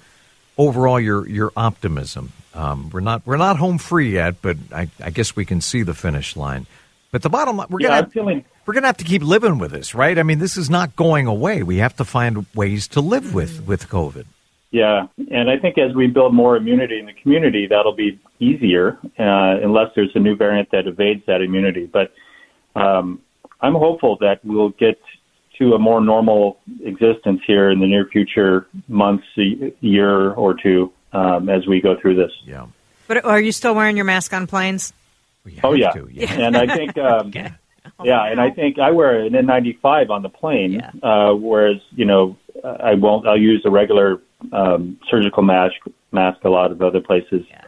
overall 0.57 0.99
your 0.99 1.25
your 1.27 1.53
optimism. 1.55 2.33
Um, 2.53 2.89
we're 2.89 2.99
not 2.99 3.25
we're 3.25 3.37
not 3.37 3.57
home 3.57 3.77
free 3.77 4.11
yet, 4.11 4.41
but 4.41 4.57
I, 4.73 4.89
I 5.01 5.09
guess 5.09 5.37
we 5.37 5.45
can 5.45 5.61
see 5.61 5.83
the 5.83 5.93
finish 5.93 6.35
line. 6.35 6.67
But 7.11 7.21
the 7.21 7.29
bottom 7.29 7.55
line, 7.55 7.67
we're 7.69 7.79
yeah, 7.79 8.01
gonna 8.01 8.09
feeling... 8.09 8.45
we're 8.65 8.73
gonna 8.73 8.87
have 8.87 8.97
to 8.97 9.05
keep 9.05 9.21
living 9.21 9.57
with 9.57 9.71
this, 9.71 9.95
right? 9.95 10.19
I 10.19 10.23
mean, 10.23 10.39
this 10.39 10.57
is 10.57 10.69
not 10.69 10.97
going 10.97 11.27
away. 11.27 11.63
We 11.63 11.77
have 11.77 11.95
to 11.95 12.03
find 12.03 12.45
ways 12.53 12.89
to 12.89 12.99
live 12.99 13.33
with 13.33 13.65
with 13.65 13.87
COVID. 13.87 14.25
Yeah, 14.71 15.07
and 15.31 15.49
I 15.49 15.59
think 15.59 15.77
as 15.77 15.93
we 15.95 16.07
build 16.07 16.33
more 16.33 16.57
immunity 16.57 16.99
in 16.99 17.05
the 17.05 17.13
community, 17.13 17.67
that'll 17.67 17.95
be 17.95 18.19
easier, 18.39 18.97
uh, 19.19 19.61
unless 19.63 19.91
there's 19.95 20.11
a 20.15 20.19
new 20.19 20.35
variant 20.35 20.71
that 20.71 20.87
evades 20.87 21.21
that 21.27 21.41
immunity. 21.41 21.85
But 21.85 22.11
um, 22.75 23.21
I'm 23.61 23.73
hopeful 23.73 24.17
that 24.21 24.43
we'll 24.43 24.69
get 24.69 24.99
to 25.59 25.73
a 25.73 25.79
more 25.79 26.01
normal 26.01 26.59
existence 26.83 27.41
here 27.45 27.69
in 27.69 27.79
the 27.79 27.87
near 27.87 28.05
future, 28.05 28.67
months, 28.87 29.25
a 29.37 29.73
year 29.81 30.31
or 30.31 30.55
two, 30.55 30.91
um, 31.13 31.49
as 31.49 31.67
we 31.67 31.79
go 31.79 31.95
through 31.99 32.15
this. 32.15 32.31
Yeah. 32.45 32.65
But 33.07 33.23
are 33.25 33.39
you 33.39 33.51
still 33.51 33.75
wearing 33.75 33.95
your 33.95 34.05
mask 34.05 34.33
on 34.33 34.47
planes? 34.47 34.93
Oh 35.63 35.73
yeah. 35.73 35.91
To, 35.91 36.09
yeah. 36.11 36.33
and 36.39 36.57
I 36.57 36.75
think 36.75 36.97
um, 36.97 37.27
okay. 37.27 37.51
oh, 37.99 38.05
yeah, 38.05 38.25
and 38.25 38.39
I 38.39 38.49
think 38.49 38.79
I 38.79 38.91
wear 38.91 39.19
an 39.19 39.33
N95 39.33 40.09
on 40.09 40.23
the 40.23 40.29
plane, 40.29 40.73
Yeah. 40.73 40.91
uh, 41.03 41.33
whereas 41.33 41.77
you 41.91 42.05
know 42.05 42.37
I 42.63 42.93
won't. 42.95 43.27
I'll 43.27 43.37
use 43.37 43.61
a 43.65 43.69
regular 43.69 44.19
um, 44.51 44.97
surgical 45.09 45.43
mask 45.43 45.75
mask 46.11 46.43
a 46.43 46.49
lot 46.49 46.71
of 46.71 46.81
other 46.81 47.01
places. 47.01 47.45
Yeah. 47.49 47.61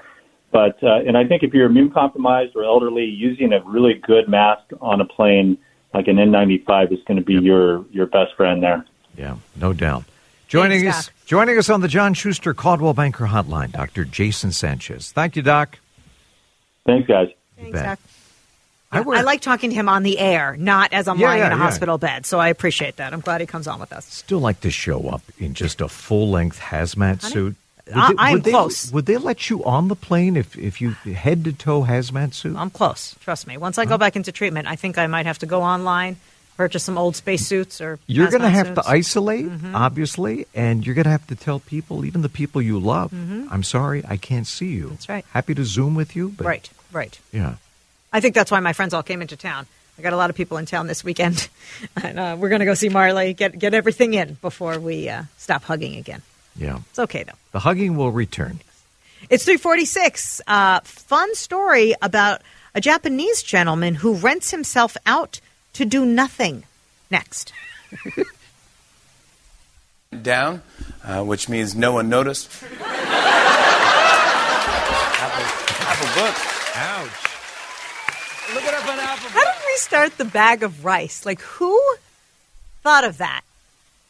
But 0.56 0.82
uh, 0.82 1.02
and 1.06 1.18
I 1.18 1.26
think 1.26 1.44
if 1.44 1.54
you're 1.54 1.66
immune 1.66 1.92
compromised 1.92 2.56
or 2.56 2.64
elderly, 2.64 3.04
using 3.04 3.52
a 3.52 3.62
really 3.66 3.96
good 3.96 4.30
mask 4.30 4.64
on 4.80 5.02
a 5.02 5.06
plane 5.06 5.58
like 5.94 6.08
an 6.08 6.16
N95 6.16 6.94
is 6.94 7.00
going 7.06 7.18
to 7.18 7.22
be 7.26 7.34
your 7.34 7.86
your 7.92 8.06
best 8.06 8.34
friend 8.38 8.64
there. 8.64 8.86
Yeah, 9.18 9.36
no 9.58 9.74
doubt. 9.74 10.06
Joining 10.48 10.84
Thanks, 10.84 10.98
us, 10.98 11.06
Doc. 11.08 11.14
joining 11.26 11.58
us 11.58 11.70
on 11.70 11.82
the 11.82 11.90
John 11.90 12.14
Schuster 12.14 12.54
Coldwell 12.54 12.94
Banker 12.94 13.26
Hotline, 13.26 13.74
Dr. 13.74 14.06
Jason 14.06 14.54
Sanchez. 14.54 15.12
Thank 15.12 15.36
you, 15.36 15.42
Doc. 15.42 15.78
Thanks, 16.86 17.06
guys. 17.06 17.28
Thanks, 17.58 17.74
bet. 17.74 17.86
Doc. 17.86 18.00
I 18.94 19.00
I, 19.00 19.22
like 19.24 19.42
talking 19.42 19.72
to 19.72 19.76
him 19.76 19.90
on 19.90 20.04
the 20.04 20.18
air, 20.18 20.56
not 20.56 20.94
as 20.94 21.10
I'm 21.10 21.20
Yeah, 21.20 21.28
lying 21.28 21.40
yeah, 21.40 21.48
in 21.48 21.52
a 21.52 21.56
yeah. 21.58 21.64
hospital 21.64 21.98
bed. 21.98 22.26
So 22.26 22.40
I 22.40 22.48
appreciate 22.48 22.96
that. 22.96 23.12
I'm 23.12 23.20
glad 23.20 23.42
he 23.42 23.48
comes 23.48 23.68
on 23.68 23.82
with 23.82 23.92
us. 23.92 24.06
Still 24.06 24.40
like 24.40 24.62
to 24.62 24.72
show 24.72 25.10
up 25.10 25.22
in 25.38 25.54
just 25.54 25.82
a 25.82 25.90
full 25.90 26.30
length 26.30 26.62
hazmat 26.62 27.22
suit. 27.22 27.58
I- 27.94 28.14
I'm 28.18 28.42
they, 28.42 28.52
close. 28.52 28.92
Would 28.92 29.06
they 29.06 29.18
let 29.18 29.50
you 29.50 29.64
on 29.64 29.88
the 29.90 29.96
plane 29.96 30.36
if, 30.38 30.58
if 30.58 30.82
you 30.82 30.92
head 30.92 31.44
to 31.46 31.54
toe 31.54 31.84
hazmat 31.84 32.34
suit? 32.34 32.56
I'm 32.58 32.70
close. 32.72 33.16
Trust 33.22 33.46
me. 33.48 33.58
Once 33.58 33.78
I 33.78 33.86
go 33.86 33.98
back 33.98 34.16
into 34.16 34.32
treatment, 34.32 34.68
I 34.68 34.76
think 34.76 34.98
I 34.98 35.08
might 35.08 35.26
have 35.26 35.40
to 35.40 35.46
go 35.46 35.62
online 35.62 36.18
purchase 36.58 36.86
some 36.86 36.98
old 36.98 37.18
spacesuits 37.18 37.82
or 37.82 38.00
You're 38.08 38.30
going 38.30 38.42
to 38.42 38.48
have 38.50 38.68
suits. 38.68 38.82
to 38.82 38.90
isolate, 38.90 39.46
Mhm. 39.46 39.76
obviously, 39.76 40.48
and 40.56 40.86
you're 40.86 40.96
going 40.96 41.04
to 41.04 41.12
have 41.12 41.28
to 41.28 41.36
tell 41.36 41.60
people, 41.60 42.06
even 42.06 42.22
the 42.22 42.30
people 42.30 42.62
you 42.62 42.80
love, 42.80 43.12
Mhm. 43.12 43.50
I'm 43.52 43.62
sorry, 43.62 44.04
I 44.08 44.16
can't 44.16 44.48
see 44.48 44.68
you. 44.68 44.88
That's 44.92 45.10
right. 45.10 45.26
Happy 45.32 45.54
to 45.54 45.66
Zoom 45.66 45.96
with 45.96 46.16
you, 46.16 46.30
but 46.30 46.48
Right, 46.48 46.70
right. 46.94 47.20
yeah. 47.34 47.56
I 48.14 48.22
think 48.22 48.36
that's 48.36 48.52
why 48.52 48.62
my 48.62 48.72
friends 48.72 48.94
all 48.94 49.04
came 49.04 49.22
into 49.22 49.36
town. 49.36 49.68
I 50.00 50.02
got 50.02 50.14
a 50.14 50.16
lot 50.18 50.30
of 50.30 50.38
people 50.38 50.56
in 50.58 50.66
town 50.66 50.88
this 50.88 51.04
weekend, 51.04 51.50
and 52.02 52.18
uh, 52.18 52.38
we're 52.40 52.48
going 52.50 52.60
to 52.60 52.66
go 52.66 52.74
see 52.74 52.88
Marley, 52.88 53.34
get 53.34 53.60
get 53.60 53.74
everything 53.74 54.14
in 54.14 54.38
before 54.42 54.80
we 54.80 55.10
uh, 55.10 55.24
stop 55.38 55.64
hugging 55.66 55.98
again. 55.98 56.22
Yeah. 56.56 56.80
It's 56.90 57.00
okay 57.00 57.24
though. 57.24 57.34
The 57.52 57.60
hugging 57.60 57.98
will 57.98 58.12
return. 58.12 58.60
It's 59.30 59.44
346. 59.46 60.42
Uh, 60.46 60.80
fun 60.82 61.34
story 61.36 61.96
about 62.02 62.42
a 62.74 62.82
Japanese 62.82 63.42
gentleman 63.42 63.96
who 63.96 64.14
rents 64.16 64.52
himself 64.52 64.96
out 65.06 65.40
to 65.74 65.86
do 65.86 66.06
nothing. 66.06 66.64
Next. 67.10 67.54
down, 70.24 70.62
uh, 71.04 71.24
which 71.24 71.50
means 71.50 71.76
no 71.76 71.94
one 71.94 72.10
noticed. 72.10 72.50
Apple, 72.64 73.06
Apple 75.86 76.08
book. 76.22 76.36
Ouch. 76.76 77.12
Look 78.54 78.64
it 78.64 78.74
up 78.74 78.88
on 78.88 79.00
Apple 79.00 79.30
How 79.30 79.44
did 79.44 79.64
we 79.66 79.78
start 79.78 80.18
the 80.18 80.26
bag 80.26 80.64
of 80.64 80.86
rice? 80.86 81.26
Like, 81.26 81.42
who 81.42 81.80
thought 82.84 83.04
of 83.04 83.18
that? 83.18 83.42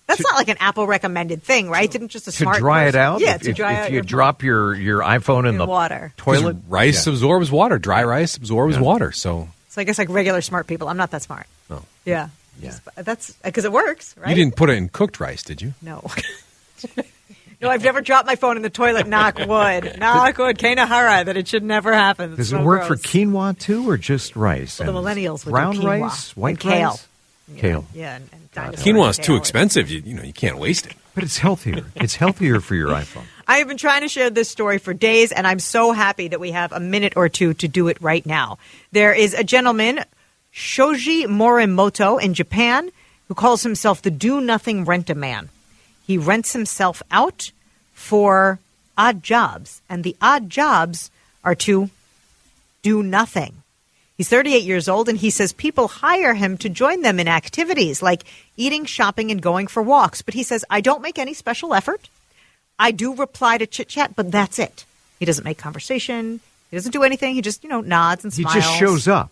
That's 0.07 0.21
not 0.21 0.35
like 0.35 0.49
an 0.49 0.57
Apple 0.59 0.85
recommended 0.85 1.41
thing, 1.43 1.69
right? 1.69 1.89
Didn't 1.89 2.09
just 2.09 2.27
a 2.27 2.31
To 2.31 2.37
smart 2.37 2.57
dry 2.59 2.85
it 2.87 2.95
out? 2.95 3.21
Yeah, 3.21 3.35
if, 3.35 3.41
to 3.41 3.53
dry 3.53 3.71
if 3.73 3.77
out 3.79 3.85
If 3.85 3.89
you 3.91 3.95
your 3.95 4.03
drop 4.03 4.43
your, 4.43 4.75
your 4.75 4.99
iPhone 5.01 5.41
in, 5.41 5.45
In 5.47 5.57
the 5.57 5.65
water. 5.65 6.13
toilet. 6.17 6.57
Rice 6.69 7.07
Yeah. 7.07 7.13
absorbs 7.13 7.51
water. 7.51 7.79
Dry 7.79 8.03
rice 8.03 8.37
absorbs 8.37 8.77
water. 8.77 9.11
So 9.11 9.49
So 9.69 9.81
I 9.81 9.83
guess 9.83 9.97
like 9.97 10.09
regular 10.09 10.41
smart 10.41 10.67
people. 10.67 10.87
I'm 10.89 10.97
not 10.97 11.09
that 11.11 11.23
smart. 11.23 11.47
No. 11.69 11.83
Yeah. 12.05 12.29
Yeah. 12.61 12.75
That's 12.95 13.31
because 13.43 13.65
it 13.65 13.71
works, 13.71 14.15
right? 14.17 14.29
you 14.29 14.35
didn't 14.35 14.55
put 14.55 14.69
it 14.69 14.73
in 14.77 14.89
cooked 14.89 15.19
rice, 15.19 15.41
did 15.43 15.61
you? 15.61 15.73
No. 15.81 16.03
no, 17.61 17.69
I've 17.69 17.83
never 17.83 18.01
dropped 18.01 18.27
my 18.27 18.35
phone 18.35 18.57
in 18.57 18.63
the 18.63 18.69
toilet. 18.69 19.07
Knock 19.07 19.39
wood. 19.39 19.95
Knock 19.99 20.37
wood. 20.37 20.57
Kenahora. 20.57 21.25
That 21.25 21.35
it 21.37 21.47
should 21.47 21.63
never 21.63 21.93
happen. 21.93 22.31
It's 22.31 22.37
Does 22.37 22.49
so 22.49 22.59
it 22.59 22.63
work 22.63 22.83
for 22.83 22.95
quinoa 22.95 23.57
too, 23.57 23.89
or 23.89 23.97
just 23.97 24.35
rice? 24.35 24.79
Well, 24.79 24.91
the 24.91 24.97
And 24.97 25.05
millennials 25.05 25.45
would 25.45 25.51
do 25.51 25.51
brown 25.51 25.75
quinoa 25.75 26.01
rice, 26.01 26.37
white 26.37 26.51
and 26.51 26.59
kale. 26.59 26.89
rice, 26.91 27.07
kale. 27.57 27.85
Yeah, 27.93 28.15
and, 28.17 28.29
and 28.31 28.31
dinosaur 28.31 28.44
Quinoa 28.55 29.09
is 29.09 29.17
too 29.17 29.35
expensive. 29.35 29.89
You, 29.89 30.01
you 30.05 30.13
know, 30.13 30.23
you 30.23 30.33
can't 30.33 30.57
waste 30.57 30.85
it. 30.85 30.93
But 31.13 31.23
it's 31.23 31.37
healthier. 31.37 31.85
it's 31.95 32.15
healthier 32.15 32.59
for 32.59 32.75
your 32.75 32.89
iPhone. 33.03 33.23
I 33.47 33.57
have 33.57 33.67
been 33.67 33.77
trying 33.77 34.01
to 34.01 34.07
share 34.07 34.29
this 34.29 34.49
story 34.49 34.79
for 34.79 34.93
days, 34.93 35.31
and 35.31 35.45
I'm 35.45 35.59
so 35.59 35.91
happy 35.91 36.27
that 36.27 36.39
we 36.39 36.51
have 36.51 36.71
a 36.71 36.79
minute 36.79 37.13
or 37.15 37.29
two 37.29 37.53
to 37.55 37.67
do 37.67 37.87
it 37.87 38.01
right 38.01 38.25
now. 38.25 38.57
There 38.91 39.13
is 39.13 39.33
a 39.33 39.43
gentleman, 39.43 40.03
Shoji 40.51 41.25
Morimoto, 41.25 42.21
in 42.21 42.33
Japan, 42.33 42.89
who 43.27 43.35
calls 43.35 43.63
himself 43.63 44.01
the 44.01 44.11
Do 44.11 44.41
Nothing 44.41 44.83
Rent 44.83 45.09
a 45.09 45.15
Man. 45.15 45.49
He 46.05 46.17
rents 46.17 46.53
himself 46.53 47.01
out 47.11 47.51
for 47.93 48.59
odd 48.97 49.23
jobs, 49.23 49.81
and 49.89 50.03
the 50.03 50.15
odd 50.21 50.49
jobs 50.49 51.11
are 51.43 51.55
to 51.55 51.89
do 52.81 53.03
nothing. 53.03 53.63
He's 54.17 54.29
38 54.29 54.63
years 54.63 54.87
old, 54.87 55.09
and 55.09 55.17
he 55.17 55.29
says 55.29 55.51
people 55.51 55.87
hire 55.89 56.33
him 56.33 56.57
to 56.59 56.69
join 56.69 57.01
them 57.01 57.19
in 57.19 57.27
activities 57.27 58.01
like 58.01 58.23
eating, 58.55 58.85
shopping, 58.85 59.29
and 59.29 59.41
going 59.41 59.67
for 59.67 59.83
walks. 59.83 60.21
But 60.21 60.33
he 60.35 60.43
says, 60.43 60.63
I 60.69 60.79
don't 60.81 61.01
make 61.01 61.19
any 61.19 61.33
special 61.33 61.73
effort. 61.73 62.07
I 62.79 62.91
do 62.91 63.13
reply 63.13 63.57
to 63.57 63.67
chit 63.67 63.89
chat, 63.89 64.15
but 64.15 64.31
that's 64.31 64.57
it. 64.57 64.85
He 65.19 65.25
doesn't 65.25 65.43
make 65.43 65.57
conversation. 65.57 66.39
He 66.71 66.77
doesn't 66.77 66.91
do 66.91 67.03
anything. 67.03 67.35
He 67.35 67.41
just, 67.41 67.63
you 67.63 67.69
know, 67.69 67.81
nods 67.81 68.23
and 68.23 68.33
smiles. 68.33 68.53
He 68.53 68.59
just 68.61 68.75
shows 68.77 69.07
up. 69.07 69.31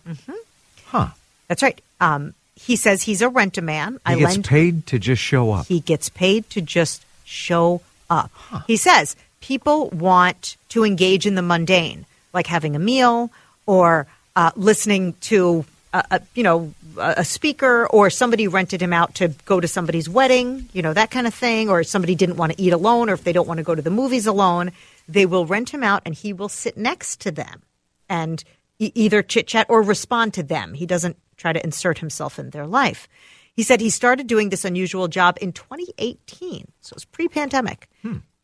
Huh. 0.86 1.08
That's 1.48 1.62
right. 1.62 1.80
Um, 2.00 2.34
he 2.56 2.76
says 2.76 3.02
he's 3.02 3.22
a 3.22 3.28
rent 3.28 3.58
a 3.58 3.62
man. 3.62 3.94
He 3.94 3.98
I 4.12 4.18
gets 4.18 4.32
lend 4.32 4.44
paid 4.44 4.86
to 4.88 4.98
just 4.98 5.20
show 5.20 5.50
up. 5.52 5.66
he 5.66 5.80
gets 5.80 6.08
paid 6.08 6.48
to 6.50 6.60
just 6.60 7.04
show 7.24 7.80
up. 8.08 8.30
He 8.66 8.76
says 8.76 9.16
people 9.40 9.88
want 9.90 10.56
to 10.70 10.84
engage 10.84 11.26
in 11.26 11.34
the 11.34 11.42
mundane, 11.42 12.06
like 12.32 12.46
having 12.46 12.76
a 12.76 12.78
meal 12.78 13.30
or 13.66 14.06
uh, 14.36 14.50
listening 14.56 15.14
to, 15.20 15.64
a, 15.92 16.04
a, 16.12 16.20
you 16.34 16.42
know, 16.42 16.74
a 16.98 17.24
speaker 17.24 17.86
or 17.86 18.10
somebody 18.10 18.48
rented 18.48 18.80
him 18.80 18.92
out 18.92 19.14
to 19.16 19.28
go 19.46 19.60
to 19.60 19.68
somebody's 19.68 20.08
wedding, 20.08 20.68
you 20.72 20.82
know, 20.82 20.92
that 20.92 21.10
kind 21.10 21.26
of 21.26 21.34
thing, 21.34 21.68
or 21.68 21.82
somebody 21.82 22.14
didn't 22.14 22.36
want 22.36 22.52
to 22.52 22.60
eat 22.60 22.72
alone, 22.72 23.08
or 23.08 23.14
if 23.14 23.24
they 23.24 23.32
don't 23.32 23.48
want 23.48 23.58
to 23.58 23.64
go 23.64 23.74
to 23.74 23.82
the 23.82 23.90
movies 23.90 24.26
alone, 24.26 24.72
they 25.08 25.26
will 25.26 25.46
rent 25.46 25.70
him 25.70 25.82
out 25.82 26.02
and 26.04 26.14
he 26.14 26.32
will 26.32 26.48
sit 26.48 26.76
next 26.76 27.20
to 27.20 27.30
them 27.30 27.62
and 28.08 28.44
e- 28.78 28.92
either 28.94 29.22
chit 29.22 29.46
chat 29.46 29.66
or 29.68 29.82
respond 29.82 30.34
to 30.34 30.42
them. 30.42 30.74
He 30.74 30.86
doesn't 30.86 31.16
try 31.36 31.52
to 31.52 31.62
insert 31.64 31.98
himself 31.98 32.38
in 32.38 32.50
their 32.50 32.66
life. 32.66 33.08
He 33.54 33.62
said 33.62 33.80
he 33.80 33.90
started 33.90 34.26
doing 34.26 34.50
this 34.50 34.64
unusual 34.64 35.08
job 35.08 35.38
in 35.40 35.52
2018, 35.52 36.66
so 36.80 36.92
it 36.92 36.96
was 36.96 37.04
pre 37.04 37.28
pandemic. 37.28 37.88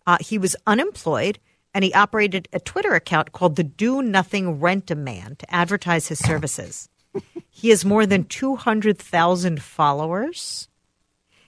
Uh, 0.07 0.19
he 0.21 0.39
was 0.39 0.57
unemployed 0.67 1.39
and 1.75 1.85
he 1.85 1.95
operated 1.95 2.49
a 2.53 2.61
Twitter 2.61 2.95
account 2.95 3.33
called 3.33 3.57
the 3.57 3.65
Do 3.65 4.03
Nothing 4.03 4.61
Rent 4.61 4.91
a 4.91 4.95
Man 4.95 5.37
to 5.37 5.55
advertise 5.55 6.09
his 6.09 6.19
services. 6.19 6.89
he 7.51 7.71
has 7.71 7.85
more 7.85 8.07
than 8.07 8.25
200,000 8.25 9.63
followers. 9.63 10.69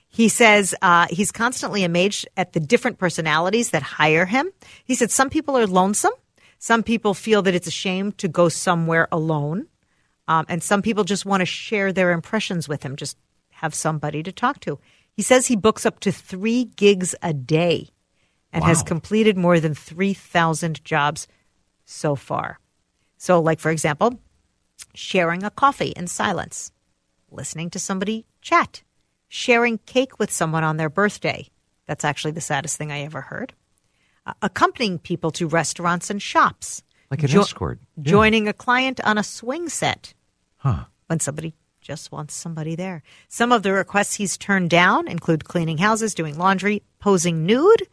He 0.08 0.28
says 0.28 0.74
uh, 0.82 1.06
he's 1.10 1.32
constantly 1.32 1.84
amazed 1.84 2.28
at 2.36 2.52
the 2.52 2.60
different 2.60 2.98
personalities 2.98 3.70
that 3.70 3.82
hire 3.82 4.26
him. 4.26 4.50
He 4.84 4.94
said 4.94 5.10
some 5.10 5.30
people 5.30 5.56
are 5.56 5.66
lonesome. 5.66 6.12
Some 6.58 6.82
people 6.82 7.14
feel 7.14 7.42
that 7.42 7.54
it's 7.54 7.66
a 7.66 7.72
shame 7.72 8.12
to 8.12 8.28
go 8.28 8.48
somewhere 8.48 9.08
alone. 9.10 9.66
Um, 10.28 10.46
and 10.48 10.62
some 10.62 10.82
people 10.82 11.02
just 11.02 11.26
want 11.26 11.40
to 11.40 11.46
share 11.46 11.92
their 11.92 12.12
impressions 12.12 12.68
with 12.68 12.82
him, 12.82 12.94
just 12.94 13.16
have 13.50 13.74
somebody 13.74 14.22
to 14.22 14.32
talk 14.32 14.60
to. 14.60 14.78
He 15.12 15.22
says 15.22 15.46
he 15.46 15.56
books 15.56 15.84
up 15.84 15.98
to 16.00 16.12
three 16.12 16.64
gigs 16.64 17.14
a 17.22 17.32
day 17.32 17.88
and 18.52 18.64
has 18.64 18.82
completed 18.82 19.36
more 19.36 19.58
than 19.60 19.74
3,000 19.74 20.84
jobs 20.84 21.26
so 21.84 22.14
far. 22.14 22.58
So, 23.16 23.40
like, 23.40 23.60
for 23.60 23.70
example, 23.70 24.18
sharing 24.94 25.42
a 25.44 25.50
coffee 25.50 25.90
in 25.96 26.06
silence, 26.06 26.72
listening 27.30 27.70
to 27.70 27.78
somebody 27.78 28.26
chat, 28.40 28.82
sharing 29.28 29.78
cake 29.78 30.18
with 30.18 30.30
someone 30.30 30.64
on 30.64 30.76
their 30.76 30.90
birthday. 30.90 31.48
That's 31.86 32.04
actually 32.04 32.32
the 32.32 32.40
saddest 32.40 32.76
thing 32.76 32.92
I 32.92 33.00
ever 33.02 33.22
heard. 33.22 33.54
Uh, 34.26 34.34
accompanying 34.42 34.98
people 34.98 35.30
to 35.32 35.46
restaurants 35.48 36.10
and 36.10 36.20
shops. 36.20 36.82
Like 37.10 37.22
an 37.22 37.28
Jo- 37.28 37.40
escort. 37.40 37.80
Yeah. 37.96 38.10
Joining 38.10 38.48
a 38.48 38.52
client 38.52 39.00
on 39.04 39.18
a 39.18 39.22
swing 39.24 39.68
set 39.68 40.14
Huh. 40.58 40.84
when 41.06 41.20
somebody 41.20 41.54
just 41.80 42.12
wants 42.12 42.34
somebody 42.34 42.76
there. 42.76 43.02
Some 43.28 43.50
of 43.50 43.62
the 43.64 43.72
requests 43.72 44.14
he's 44.14 44.38
turned 44.38 44.70
down 44.70 45.08
include 45.08 45.44
cleaning 45.44 45.78
houses, 45.78 46.14
doing 46.14 46.38
laundry, 46.38 46.82
posing 47.00 47.44
nude, 47.44 47.88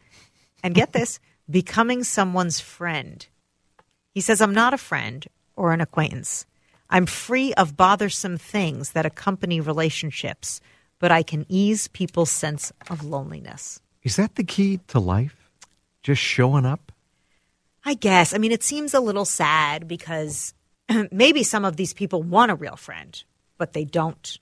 and 0.62 0.74
get 0.74 0.92
this, 0.92 1.18
becoming 1.48 2.04
someone's 2.04 2.60
friend. 2.60 3.26
He 4.12 4.20
says, 4.20 4.40
I'm 4.40 4.54
not 4.54 4.74
a 4.74 4.78
friend 4.78 5.26
or 5.56 5.72
an 5.72 5.80
acquaintance. 5.80 6.46
I'm 6.88 7.06
free 7.06 7.54
of 7.54 7.76
bothersome 7.76 8.36
things 8.38 8.92
that 8.92 9.06
accompany 9.06 9.60
relationships, 9.60 10.60
but 10.98 11.12
I 11.12 11.22
can 11.22 11.46
ease 11.48 11.88
people's 11.88 12.30
sense 12.30 12.72
of 12.90 13.04
loneliness. 13.04 13.80
Is 14.02 14.16
that 14.16 14.34
the 14.34 14.44
key 14.44 14.80
to 14.88 14.98
life? 14.98 15.50
Just 16.02 16.20
showing 16.22 16.66
up? 16.66 16.90
I 17.84 17.94
guess. 17.94 18.34
I 18.34 18.38
mean, 18.38 18.52
it 18.52 18.62
seems 18.62 18.92
a 18.94 19.00
little 19.00 19.24
sad 19.24 19.86
because 19.86 20.52
maybe 21.12 21.42
some 21.42 21.64
of 21.64 21.76
these 21.76 21.94
people 21.94 22.22
want 22.22 22.50
a 22.50 22.54
real 22.54 22.76
friend, 22.76 23.22
but 23.58 23.72
they 23.72 23.84
don't 23.84 24.38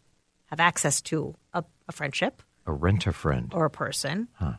have 0.47 0.61
access 0.61 1.01
to 1.03 1.35
a, 1.53 1.63
a 1.89 1.93
friendship 1.93 2.43
A 2.67 2.73
rent 2.73 3.07
a 3.07 3.13
friend. 3.13 3.53
or 3.55 3.67
a 3.67 3.71
person. 3.71 4.29
Huh. 4.35 4.55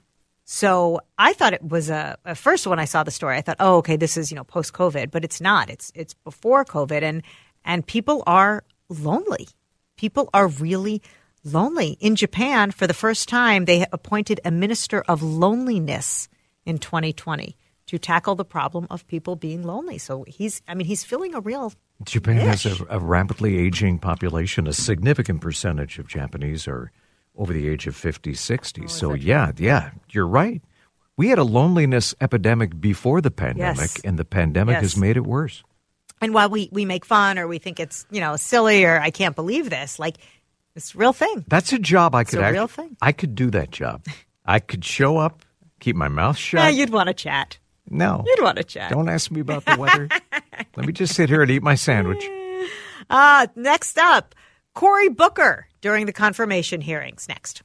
So 0.51 0.99
I 1.19 1.33
thought 1.33 1.53
it 1.53 1.61
was 1.61 1.91
a 1.91 2.17
at 2.25 2.35
first 2.35 2.65
when 2.65 2.79
I 2.79 2.85
saw 2.85 3.03
the 3.03 3.11
story, 3.11 3.37
I 3.37 3.41
thought, 3.41 3.57
oh, 3.59 3.77
okay, 3.77 3.97
this 3.97 4.17
is 4.17 4.31
you 4.31 4.35
know 4.35 4.43
post 4.43 4.73
COVID, 4.73 5.11
but 5.11 5.23
it's 5.23 5.39
not. 5.39 5.69
It's 5.69 5.91
it's 5.93 6.15
before 6.15 6.65
COVID, 6.65 7.03
and 7.03 7.21
and 7.63 7.85
people 7.85 8.23
are 8.25 8.63
lonely. 8.89 9.47
People 9.95 10.27
are 10.33 10.47
really 10.47 11.03
lonely 11.43 11.97
in 11.99 12.15
Japan. 12.15 12.71
For 12.71 12.87
the 12.87 12.95
first 12.95 13.29
time, 13.29 13.65
they 13.65 13.85
appointed 13.91 14.41
a 14.43 14.49
minister 14.49 15.01
of 15.07 15.21
loneliness 15.21 16.27
in 16.65 16.79
2020 16.79 17.55
to 17.85 17.99
tackle 17.99 18.33
the 18.33 18.43
problem 18.43 18.87
of 18.89 19.05
people 19.05 19.35
being 19.35 19.61
lonely. 19.61 19.99
So 19.99 20.25
he's, 20.27 20.63
I 20.67 20.73
mean, 20.73 20.87
he's 20.87 21.03
filling 21.03 21.35
a 21.35 21.41
real 21.41 21.73
Japan 22.03 22.37
has 22.37 22.65
a, 22.65 22.87
a 22.89 22.97
rapidly 22.97 23.59
aging 23.59 23.99
population. 23.99 24.65
A 24.65 24.73
significant 24.73 25.41
percentage 25.41 25.99
of 25.99 26.07
Japanese 26.07 26.67
are 26.67 26.91
over 27.39 27.51
the 27.53 27.67
age 27.67 27.87
of 27.87 27.95
50, 27.95 28.35
60. 28.35 28.87
so, 28.87 29.13
yeah, 29.13 29.51
yeah, 29.57 29.91
you're 30.11 30.27
right. 30.27 30.61
We 31.17 31.29
had 31.29 31.39
a 31.39 31.43
loneliness 31.43 32.13
epidemic 32.21 32.79
before 32.79 33.21
the 33.21 33.31
pandemic, 33.31 33.79
Yes. 33.79 34.01
and 34.03 34.19
the 34.19 34.25
pandemic 34.25 34.73
Yes. 34.73 34.81
has 34.83 34.97
made 34.97 35.17
it 35.17 35.25
worse. 35.25 35.63
And 36.21 36.33
while 36.33 36.49
we, 36.49 36.69
we 36.71 36.85
make 36.85 37.05
fun 37.05 37.39
or 37.39 37.47
we 37.47 37.57
think 37.57 37.79
it's, 37.79 38.05
you 38.11 38.19
know, 38.19 38.35
silly 38.35 38.83
or 38.85 38.99
I 38.99 39.09
can't 39.09 39.35
believe 39.35 39.69
this, 39.69 39.97
like 39.99 40.17
it's 40.75 40.93
a 40.93 40.97
real 40.97 41.13
thing. 41.13 41.45
That's 41.47 41.71
a 41.73 41.79
job 41.79 42.13
I 42.13 42.21
It's 42.21 42.29
could 42.31 42.39
a 42.39 42.43
act- 42.43 42.53
real 42.53 42.67
thing. 42.67 42.95
I 43.01 43.11
could 43.13 43.35
do 43.35 43.49
that 43.51 43.71
job. 43.71 44.05
I 44.45 44.59
could 44.59 44.83
show 44.83 45.17
up, 45.17 45.43
keep 45.79 45.95
my 45.95 46.07
mouth 46.09 46.37
shut. 46.37 46.61
Yeah, 46.61 46.69
you'd 46.69 46.89
want 46.91 47.07
to 47.07 47.13
chat. 47.13 47.57
no. 47.89 48.23
You'd 48.27 48.43
want 48.43 48.57
to 48.57 48.63
chat. 48.63 48.91
Don't 48.91 49.07
ask 49.09 49.31
me 49.31 49.39
about 49.39 49.63
the 49.65 49.77
weather. 49.77 50.09
Let 50.75 50.85
me 50.85 50.91
just 50.93 51.15
sit 51.15 51.29
here 51.29 51.41
and 51.41 51.49
eat 51.51 51.63
my 51.63 51.75
sandwich. 51.75 52.23
Ah, 53.09 53.47
next 53.55 53.97
up, 53.97 54.35
Cory 54.75 55.09
Booker 55.09 55.67
during 55.81 56.05
the 56.05 56.13
confirmation 56.13 56.81
hearings. 56.81 57.27
Next. 57.27 57.63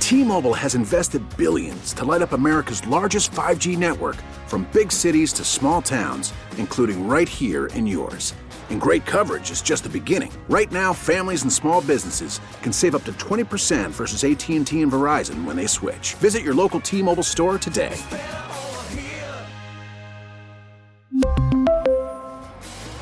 T-Mobile 0.00 0.54
has 0.54 0.74
invested 0.76 1.22
billions 1.36 1.92
to 1.94 2.04
light 2.04 2.22
up 2.22 2.32
America's 2.32 2.86
largest 2.86 3.32
5G 3.32 3.76
network 3.76 4.16
from 4.46 4.68
big 4.72 4.92
cities 4.92 5.32
to 5.32 5.44
small 5.44 5.82
towns, 5.82 6.32
including 6.58 7.08
right 7.08 7.28
here 7.28 7.66
in 7.66 7.86
yours. 7.86 8.32
And 8.70 8.80
great 8.80 9.04
coverage 9.04 9.50
is 9.50 9.62
just 9.62 9.82
the 9.82 9.88
beginning. 9.88 10.32
Right 10.48 10.70
now, 10.70 10.92
families 10.92 11.42
and 11.42 11.52
small 11.52 11.80
businesses 11.80 12.40
can 12.62 12.72
save 12.72 12.94
up 12.94 13.04
to 13.04 13.12
20% 13.12 13.90
versus 13.90 14.22
AT&T 14.22 14.80
and 14.80 14.92
Verizon 14.92 15.44
when 15.44 15.56
they 15.56 15.66
switch. 15.66 16.14
Visit 16.14 16.42
your 16.42 16.54
local 16.54 16.80
T-Mobile 16.80 17.22
store 17.24 17.58
today. 17.58 17.96